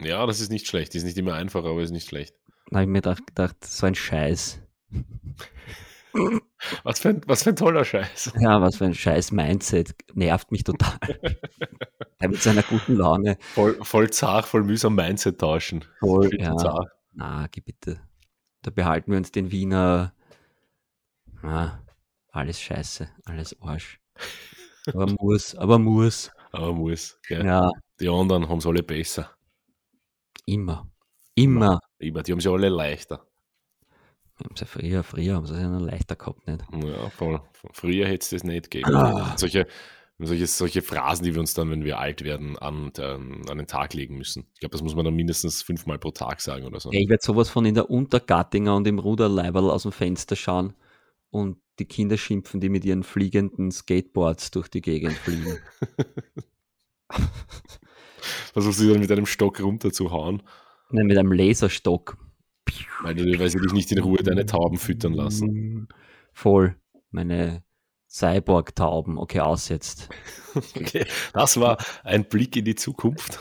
Ja, 0.00 0.26
das 0.26 0.40
ist 0.40 0.50
nicht 0.50 0.66
schlecht. 0.66 0.94
Ist 0.94 1.04
nicht 1.04 1.18
immer 1.18 1.34
einfach, 1.34 1.64
aber 1.64 1.82
ist 1.82 1.90
nicht 1.90 2.08
schlecht. 2.08 2.36
Da 2.70 2.76
habe 2.76 2.84
ich 2.84 2.88
mir 2.88 3.00
gedacht, 3.00 3.26
gedacht, 3.26 3.64
so 3.64 3.86
ein 3.86 3.94
Scheiß. 3.94 4.60
Was 6.82 7.00
für, 7.00 7.10
ein, 7.10 7.20
was 7.26 7.44
für 7.44 7.50
ein 7.50 7.56
toller 7.56 7.84
Scheiß. 7.84 8.32
Ja, 8.40 8.60
was 8.60 8.76
für 8.76 8.86
ein 8.86 8.94
scheiß 8.94 9.30
Mindset. 9.32 9.94
Nervt 10.14 10.50
mich 10.50 10.64
total. 10.64 10.98
mit 12.20 12.42
seiner 12.42 12.62
guten 12.62 12.96
Laune. 12.96 13.36
Voll, 13.54 13.78
voll 13.82 14.10
zart, 14.10 14.46
voll 14.46 14.64
mühsam 14.64 14.94
Mindset 14.94 15.40
tauschen. 15.40 15.84
Voll, 16.00 16.30
ja. 16.38 16.56
Zart. 16.56 16.88
Na, 17.12 17.46
geh 17.50 17.60
bitte. 17.60 18.00
Da 18.62 18.70
behalten 18.70 19.12
wir 19.12 19.18
uns 19.18 19.30
den 19.30 19.52
Wiener. 19.52 20.14
Na, 21.42 21.84
alles 22.32 22.60
scheiße, 22.60 23.08
alles 23.24 23.60
Arsch. 23.62 24.00
Aber 24.86 25.06
muss, 25.20 25.54
aber 25.54 25.78
muss. 25.78 26.30
Aber 26.50 26.72
muss, 26.72 27.18
gell? 27.26 27.44
Ja. 27.44 27.70
Die 28.00 28.08
anderen 28.08 28.48
haben 28.48 28.58
es 28.58 28.66
alle 28.66 28.82
besser. 28.82 29.30
Immer. 30.46 30.90
Immer. 31.34 31.80
Immer. 31.98 32.22
Die 32.22 32.32
haben 32.32 32.40
sie 32.40 32.50
alle 32.50 32.68
leichter. 32.68 33.27
Haben 34.42 34.56
sie 34.56 34.66
früher, 34.66 35.02
früher 35.02 35.34
haben 35.34 35.46
sie 35.46 35.54
es 35.54 35.60
ja 35.60 35.68
noch 35.68 35.80
leichter 35.80 36.16
gehabt, 36.16 36.46
nicht? 36.46 36.62
Ja, 36.84 37.10
voll. 37.10 37.40
Früher 37.72 38.06
hätte 38.06 38.22
es 38.22 38.30
das 38.30 38.44
nicht 38.44 38.70
gegeben. 38.70 38.94
Ah. 38.94 39.34
Solche, 39.36 39.66
solche, 40.18 40.46
solche 40.46 40.82
Phrasen, 40.82 41.24
die 41.24 41.34
wir 41.34 41.40
uns 41.40 41.54
dann, 41.54 41.70
wenn 41.70 41.84
wir 41.84 41.98
alt 41.98 42.22
werden, 42.22 42.56
an, 42.56 42.92
an 42.96 43.58
den 43.58 43.66
Tag 43.66 43.94
legen 43.94 44.16
müssen. 44.16 44.46
Ich 44.54 44.60
glaube, 44.60 44.72
das 44.72 44.82
muss 44.82 44.94
man 44.94 45.04
dann 45.04 45.14
mindestens 45.14 45.62
fünfmal 45.62 45.98
pro 45.98 46.12
Tag 46.12 46.40
sagen 46.40 46.66
oder 46.66 46.78
so. 46.78 46.92
Ja, 46.92 47.00
ich 47.00 47.08
werde 47.08 47.22
sowas 47.22 47.48
von 47.48 47.64
in 47.64 47.74
der 47.74 47.90
Untergattinger 47.90 48.76
und 48.76 48.86
im 48.86 48.98
Ruderleiberl 48.98 49.70
aus 49.70 49.82
dem 49.82 49.92
Fenster 49.92 50.36
schauen 50.36 50.74
und 51.30 51.58
die 51.78 51.86
Kinder 51.86 52.16
schimpfen, 52.16 52.60
die 52.60 52.68
mit 52.68 52.84
ihren 52.84 53.02
fliegenden 53.02 53.70
Skateboards 53.70 54.50
durch 54.52 54.68
die 54.68 54.82
Gegend 54.82 55.14
fliegen. 55.14 55.58
Versuchst 58.52 58.80
du 58.80 58.90
dann 58.90 59.00
mit 59.00 59.10
einem 59.10 59.26
Stock 59.26 59.60
runterzuhauen? 59.60 60.42
Nein, 60.90 61.06
mit 61.06 61.18
einem 61.18 61.32
Laserstock. 61.32 62.16
Weil, 63.02 63.14
die, 63.14 63.38
weil 63.38 63.50
sie 63.50 63.58
dich 63.58 63.72
nicht 63.72 63.92
in 63.92 63.98
Ruhe 63.98 64.22
deine 64.22 64.46
Tauben 64.46 64.78
füttern 64.78 65.12
lassen. 65.12 65.88
Voll. 66.32 66.76
Meine 67.10 67.62
Cyborg-Tauben. 68.08 69.18
Okay, 69.18 69.40
aus 69.40 69.68
jetzt. 69.68 70.08
Okay, 70.74 71.06
das 71.34 71.60
war 71.60 71.78
ein 72.02 72.24
Blick 72.24 72.56
in 72.56 72.64
die 72.64 72.74
Zukunft. 72.74 73.38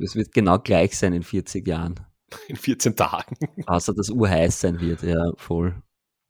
Es 0.00 0.16
wird 0.16 0.32
genau 0.32 0.58
gleich 0.58 0.98
sein 0.98 1.12
in 1.12 1.22
40 1.22 1.64
Jahren. 1.64 2.00
In 2.48 2.56
14 2.56 2.96
Tagen. 2.96 3.36
Außer 3.66 3.94
dass 3.94 4.10
urheiß 4.10 4.62
sein 4.62 4.80
wird, 4.80 5.02
ja, 5.02 5.30
voll. 5.36 5.80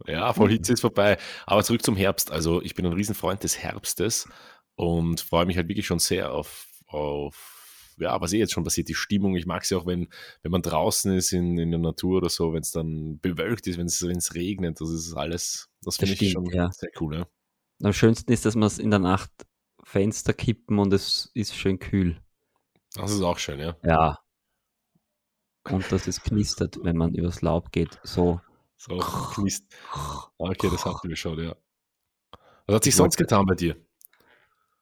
Ja, 0.05 0.35
voll 0.35 0.51
Hitze 0.51 0.75
ist 0.75 0.81
vorbei. 0.81 1.17
Aber 1.47 1.65
zurück 1.65 1.83
zum 1.83 1.97
Herbst. 1.97 2.31
Also 2.31 2.61
ich 2.61 2.75
bin 2.75 2.85
ein 2.85 2.93
Riesenfreund 2.93 3.43
des 3.45 3.59
Herbstes 3.59 4.29
und 4.75 5.21
freue 5.21 5.47
mich 5.47 5.57
halt 5.57 5.69
wirklich 5.69 5.87
schon 5.87 6.01
sehr 6.01 6.33
auf, 6.33 6.67
auf 6.87 7.56
ja, 7.99 8.21
was 8.21 8.33
eh 8.33 8.39
jetzt 8.39 8.53
schon 8.53 8.65
passiert, 8.65 8.89
die 8.89 8.95
Stimmung. 8.95 9.37
Ich 9.37 9.47
mag 9.47 9.63
es 9.63 9.71
ja 9.71 9.79
auch, 9.79 9.87
wenn, 9.87 10.09
wenn 10.43 10.53
man 10.53 10.63
draußen 10.63 11.13
ist 11.17 11.33
in, 11.33 11.59
in 11.59 11.71
der 11.71 11.81
Natur 11.81 12.19
oder 12.19 12.29
so, 12.29 12.53
wenn 12.53 12.61
es 12.61 12.71
dann 12.71 13.19
bewölkt 13.21 13.67
ist, 13.67 13.79
wenn 13.79 13.87
es 13.87 14.35
regnet. 14.35 14.81
Das 14.81 14.91
ist 14.91 15.15
alles, 15.15 15.71
das 15.83 15.97
finde 15.97 16.15
ich 16.15 16.31
schon 16.33 16.47
ja. 16.47 16.71
sehr 16.73 16.91
cool. 17.01 17.17
Ja. 17.17 17.27
Am 17.83 17.93
schönsten 17.93 18.33
ist, 18.33 18.45
dass 18.45 18.55
man 18.55 18.67
es 18.67 18.79
in 18.79 18.91
der 18.91 19.01
Nacht 19.01 19.31
Fenster 19.83 20.33
kippen 20.33 20.79
und 20.79 20.93
es 20.93 21.31
ist 21.35 21.55
schön 21.55 21.79
kühl. 21.79 22.21
Das 22.95 23.13
ist 23.13 23.23
auch 23.23 23.39
schön, 23.39 23.61
ja. 23.61 23.77
Ja. 23.85 24.19
Und 25.65 25.91
dass 25.93 26.07
es 26.07 26.23
knistert, 26.23 26.79
wenn 26.83 26.97
man 26.97 27.15
übers 27.15 27.43
Laub 27.43 27.73
geht. 27.73 28.01
So. 28.03 28.41
So, 28.77 28.99
knist. 28.99 29.65
Okay, 30.39 30.69
das 30.71 30.85
hatten 30.85 31.09
wir 31.09 31.17
schon, 31.17 31.39
ja. 31.43 31.57
Was 32.67 32.77
hat 32.77 32.85
sich 32.85 32.97
sonst 32.97 33.17
getan 33.17 33.47
bei 33.47 33.55
dir? 33.55 33.77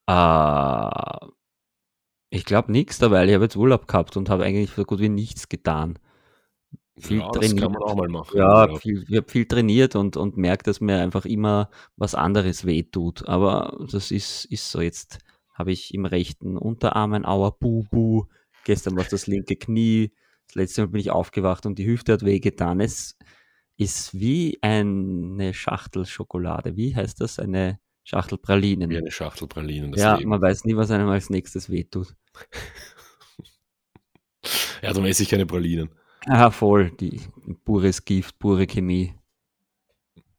Uh, 0.09 1.31
ich 2.35 2.45
glaube 2.45 2.73
nichts 2.73 2.99
dabei. 2.99 3.27
Ich 3.27 3.35
habe 3.35 3.45
jetzt 3.45 3.57
Urlaub 3.57 3.89
gehabt 3.89 4.17
und 4.17 4.29
habe 4.29 4.45
eigentlich 4.45 4.71
so 4.71 4.85
gut 4.85 5.01
wie 5.01 5.09
nichts 5.09 5.49
getan 5.49 5.99
viel 6.99 7.19
ja, 7.19 7.29
trainiert. 7.31 7.53
Das 7.53 7.63
kann 7.63 7.73
man 7.73 7.83
auch 7.83 7.97
mal 7.97 8.09
machen. 8.09 8.37
Ja, 8.37 8.69
ja. 8.69 8.77
Viel, 8.77 9.05
ich 9.09 9.17
habe 9.17 9.31
viel 9.31 9.47
trainiert 9.47 9.97
und, 9.97 10.17
und 10.17 10.37
merke, 10.37 10.65
dass 10.65 10.81
mir 10.81 10.99
einfach 10.99 11.25
immer 11.25 11.71
was 11.97 12.15
anderes 12.15 12.65
wehtut. 12.65 13.27
Aber 13.29 13.77
das 13.91 14.11
ist, 14.11 14.45
ist 14.47 14.71
so. 14.71 14.81
Jetzt 14.81 15.19
habe 15.53 15.73
ich 15.73 15.95
im 15.95 16.05
rechten 16.05 16.57
Unterarm 16.57 17.13
ein 17.15 17.25
Auer 17.25 17.53
Bubu. 17.59 18.27
Gestern 18.65 18.97
war 18.97 19.03
es 19.03 19.11
das 19.11 19.27
linke 19.27 19.57
Knie. 19.57 20.13
Das 20.47 20.55
letzte 20.57 20.83
Mal 20.83 20.89
bin 20.89 21.01
ich 21.01 21.11
aufgewacht 21.11 21.67
und 21.67 21.79
die 21.79 21.87
Hüfte 21.87 22.13
hat 22.13 22.25
wehgetan. 22.25 22.81
Es 22.81 23.17
ist 23.77 24.19
wie 24.19 24.59
eine 24.63 25.53
Schachtel 25.53 26.07
Schokolade. 26.07 26.77
Wie 26.77 26.95
heißt 26.95 27.21
das? 27.21 27.39
Eine 27.39 27.81
Schachtel 28.05 28.39
Pralinen. 28.39 28.91
Wie 28.91 28.99
eine 28.99 29.11
Schachtel 29.11 29.49
Pralinen. 29.49 29.93
ja, 29.95 30.17
Leben. 30.17 30.31
man 30.31 30.41
weiß 30.41 30.65
nie, 30.65 30.77
was 30.77 30.91
einem 30.91 31.09
als 31.09 31.31
nächstes 31.31 31.71
wehtut. 31.71 32.15
ja, 34.83 34.93
darum 34.93 35.07
esse 35.07 35.23
ich 35.23 35.29
keine 35.29 35.47
Pralinen. 35.47 35.91
Ah, 36.27 36.51
voll. 36.51 36.91
Die 36.93 37.21
pures 37.65 38.05
Gift, 38.05 38.39
pure 38.39 38.67
Chemie. 38.67 39.15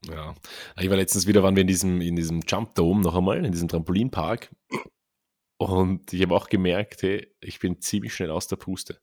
Ja. 0.09 0.35
Ich 0.79 0.89
war 0.89 0.97
letztens 0.97 1.27
wieder, 1.27 1.43
waren 1.43 1.55
wir 1.55 1.61
in 1.61 1.67
diesem, 1.67 2.01
in 2.01 2.15
diesem 2.15 2.41
Jump 2.47 2.75
Dome 2.75 3.01
noch 3.01 3.15
einmal, 3.15 3.43
in 3.43 3.51
diesem 3.51 3.67
Trampolinpark. 3.67 4.49
Und 5.57 6.13
ich 6.13 6.21
habe 6.21 6.35
auch 6.35 6.49
gemerkt, 6.49 7.03
hey, 7.03 7.27
ich 7.39 7.59
bin 7.59 7.81
ziemlich 7.81 8.13
schnell 8.13 8.31
aus 8.31 8.47
der 8.47 8.57
Puste. 8.57 8.99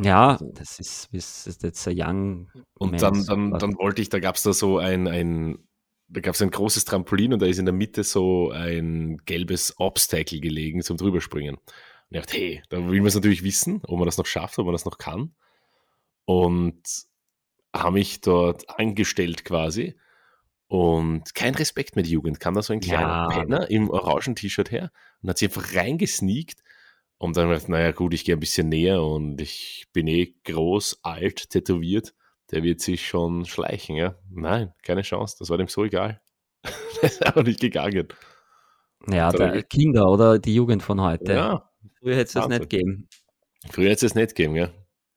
Ja, 0.00 0.38
das 0.54 0.80
ist, 0.80 1.08
das 1.12 1.46
ist 1.46 1.62
jetzt 1.62 1.86
ein 1.86 1.94
Young. 1.96 2.50
Und 2.74 3.00
dann, 3.00 3.24
dann, 3.26 3.52
dann 3.52 3.76
wollte 3.76 4.02
ich, 4.02 4.08
da 4.08 4.18
gab 4.18 4.36
es 4.36 4.42
da 4.42 4.52
so 4.52 4.78
ein, 4.78 5.06
ein 5.06 5.58
da 6.08 6.20
gab 6.20 6.34
es 6.34 6.42
ein 6.42 6.50
großes 6.50 6.84
Trampolin 6.84 7.32
und 7.32 7.40
da 7.40 7.46
ist 7.46 7.58
in 7.58 7.64
der 7.64 7.72
Mitte 7.72 8.04
so 8.04 8.50
ein 8.50 9.18
gelbes 9.24 9.74
Obstacle 9.78 10.40
gelegen 10.40 10.82
zum 10.82 10.98
drüberspringen. 10.98 11.56
Und 12.12 12.18
ich 12.18 12.26
dachte, 12.26 12.36
hey, 12.36 12.62
da 12.68 12.76
will 12.76 13.00
man 13.00 13.06
es 13.06 13.14
natürlich 13.14 13.42
wissen, 13.42 13.80
ob 13.84 13.98
man 13.98 14.04
das 14.04 14.18
noch 14.18 14.26
schafft, 14.26 14.58
ob 14.58 14.66
man 14.66 14.74
das 14.74 14.84
noch 14.84 14.98
kann 14.98 15.34
und 16.26 16.82
habe 17.74 17.92
mich 17.92 18.20
dort 18.20 18.68
angestellt 18.68 19.46
quasi. 19.46 19.96
Und 20.66 21.34
kein 21.34 21.54
Respekt 21.54 21.96
mit 21.96 22.06
Jugend. 22.06 22.38
Kam 22.38 22.54
da 22.54 22.62
so 22.62 22.74
ein 22.74 22.80
kleiner 22.80 23.00
ja. 23.00 23.28
Penner 23.28 23.70
im 23.70 23.88
orangen 23.88 24.36
T-Shirt 24.36 24.70
her 24.70 24.90
und 25.22 25.30
hat 25.30 25.38
sich 25.38 25.48
einfach 25.48 25.74
reingesneakt. 25.74 26.62
Und 27.16 27.36
dann 27.36 27.48
gedacht, 27.48 27.70
naja, 27.70 27.92
gut, 27.92 28.12
ich 28.12 28.24
gehe 28.24 28.36
ein 28.36 28.40
bisschen 28.40 28.68
näher 28.68 29.02
und 29.02 29.40
ich 29.40 29.86
bin 29.94 30.06
eh 30.06 30.34
groß, 30.44 31.00
alt, 31.02 31.48
tätowiert. 31.48 32.14
Der 32.50 32.62
wird 32.62 32.80
sich 32.80 33.06
schon 33.06 33.46
schleichen, 33.46 33.96
ja. 33.96 34.16
Nein, 34.30 34.74
keine 34.82 35.00
Chance. 35.00 35.36
Das 35.38 35.48
war 35.48 35.56
dem 35.56 35.68
so 35.68 35.84
egal. 35.84 36.20
der 36.64 37.04
ist 37.04 37.24
einfach 37.24 37.44
nicht 37.44 37.60
gegangen. 37.60 38.08
Ja, 39.08 39.32
der 39.32 39.62
Kinder 39.62 40.10
oder 40.10 40.38
die 40.38 40.54
Jugend 40.54 40.82
von 40.82 41.00
heute. 41.00 41.32
Ja. 41.32 41.71
Früher 42.02 42.16
hätte 42.16 42.26
es 42.26 42.32
das 42.32 42.48
nicht 42.48 42.68
geben. 42.68 43.08
Früher 43.70 43.90
hätte 43.90 44.06
es 44.06 44.14
nicht 44.16 44.34
geben, 44.34 44.56
ja. 44.56 44.70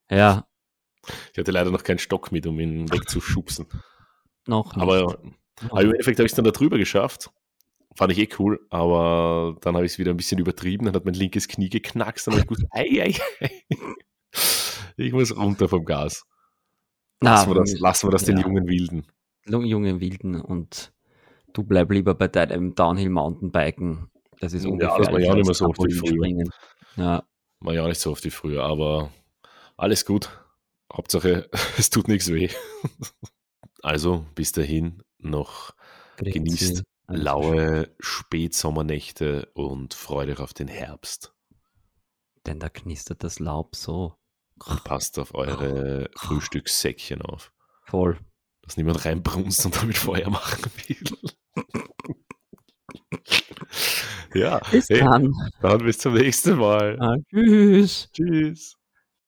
Ja, 0.10 0.48
ich 1.32 1.38
hatte 1.40 1.52
leider 1.52 1.72
noch 1.72 1.84
keinen 1.84 2.00
Stock 2.00 2.32
mit, 2.32 2.46
um 2.48 2.60
ihn 2.60 2.92
wegzuschubsen. 2.92 3.66
noch 4.48 4.76
nicht. 4.76 4.82
Aber, 4.82 5.20
aber 5.70 5.82
im 5.82 5.92
Endeffekt 5.92 6.20
habe 6.20 6.26
ich 6.26 6.32
es 6.32 6.36
dann 6.36 6.46
da 6.46 6.52
drüber 6.52 6.78
geschafft. 6.78 7.32
Fand 7.96 8.12
ich 8.12 8.20
eh 8.20 8.30
cool, 8.40 8.60
aber 8.70 9.58
dann 9.62 9.76
habe 9.76 9.86
ich 9.86 9.94
es 9.94 9.98
wieder 9.98 10.12
ein 10.12 10.18
bisschen 10.18 10.38
übertrieben. 10.38 10.86
Dann 10.86 10.96
hat 10.96 11.06
mein 11.06 11.14
linkes 11.14 11.48
Knie 11.48 11.70
geknackst. 11.70 12.28
Dann 12.28 12.34
habe 12.34 12.42
ich 12.42 12.48
gewusst, 12.48 12.68
ei, 12.72 13.02
ei, 13.02 13.16
ei. 13.40 13.52
ich 14.98 15.14
muss 15.14 15.36
runter 15.36 15.70
vom 15.70 15.86
Gas. 15.86 16.26
Lassen 17.22 17.50
wir 17.50 17.56
das, 17.56 17.80
lassen 17.80 18.08
wir 18.08 18.12
das 18.12 18.28
ja. 18.28 18.34
den 18.34 18.44
jungen 18.44 18.68
Wilden. 18.68 19.08
Jungen 19.48 20.02
Wilden 20.02 20.42
und 20.42 20.92
du 21.54 21.64
bleib 21.64 21.92
lieber 21.92 22.14
bei 22.14 22.28
deinem 22.28 22.76
Downhill 22.76 23.10
Mountainbiken. 23.10 24.10
Das 24.42 24.52
ist 24.54 24.66
ungefähr. 24.66 24.90
Ja, 24.90 24.98
das 24.98 25.12
war 25.12 25.20
ja 25.20 25.32
auch 25.32 25.36
nicht 25.36 25.46
mehr 25.46 25.54
so 25.54 25.66
oft 25.66 25.80
wie 25.80 25.94
früher. 25.94 26.44
Ja. 26.96 27.24
War 27.60 27.74
ja 27.74 27.84
auch 27.84 27.88
nicht 27.88 28.02
so 28.02 28.12
oft 28.12 28.24
wie 28.26 28.32
früher, 28.32 28.64
aber 28.64 29.12
alles 29.78 30.06
gut. 30.06 30.30
Hauptsache, 30.92 31.50
es 31.78 31.90
tut 31.90 32.08
nichts 32.08 32.32
weh. 32.32 32.50
Also 33.82 34.26
bis 34.34 34.52
dahin 34.52 35.04
noch 35.20 35.76
genießt 36.18 36.82
laue 37.08 37.96
Spätsommernächte 38.00 39.52
und 39.54 39.94
freut 39.94 40.28
euch 40.30 40.40
auf 40.40 40.54
den 40.54 40.68
Herbst. 40.68 41.36
Denn 42.48 42.60
da 42.60 42.70
knistert 42.70 43.24
das 43.24 43.38
Laub 43.40 43.76
so. 43.76 44.16
Und 44.66 44.84
passt 44.84 45.20
auf 45.20 45.36
eure 45.36 46.10
Frühstückssäckchen 46.16 47.22
auf. 47.22 47.52
Voll. 47.84 48.18
Dass 48.62 48.78
niemand 48.78 49.06
reinbrunst 49.06 49.66
und 49.66 49.76
damit 49.76 49.98
Feuer 49.98 50.30
machen 50.30 50.64
will. 50.88 50.98
ja. 54.36 54.60
Bis 54.72 54.90
hey, 54.90 55.00
dann. 55.00 55.34
Dann 55.62 55.80
bis 55.80 55.98
zum 55.98 56.14
nächsten 56.14 56.58
Mal. 56.58 56.98
Ah, 57.00 57.16
tschüss. 57.30 58.10
Tschüss. 58.14 58.76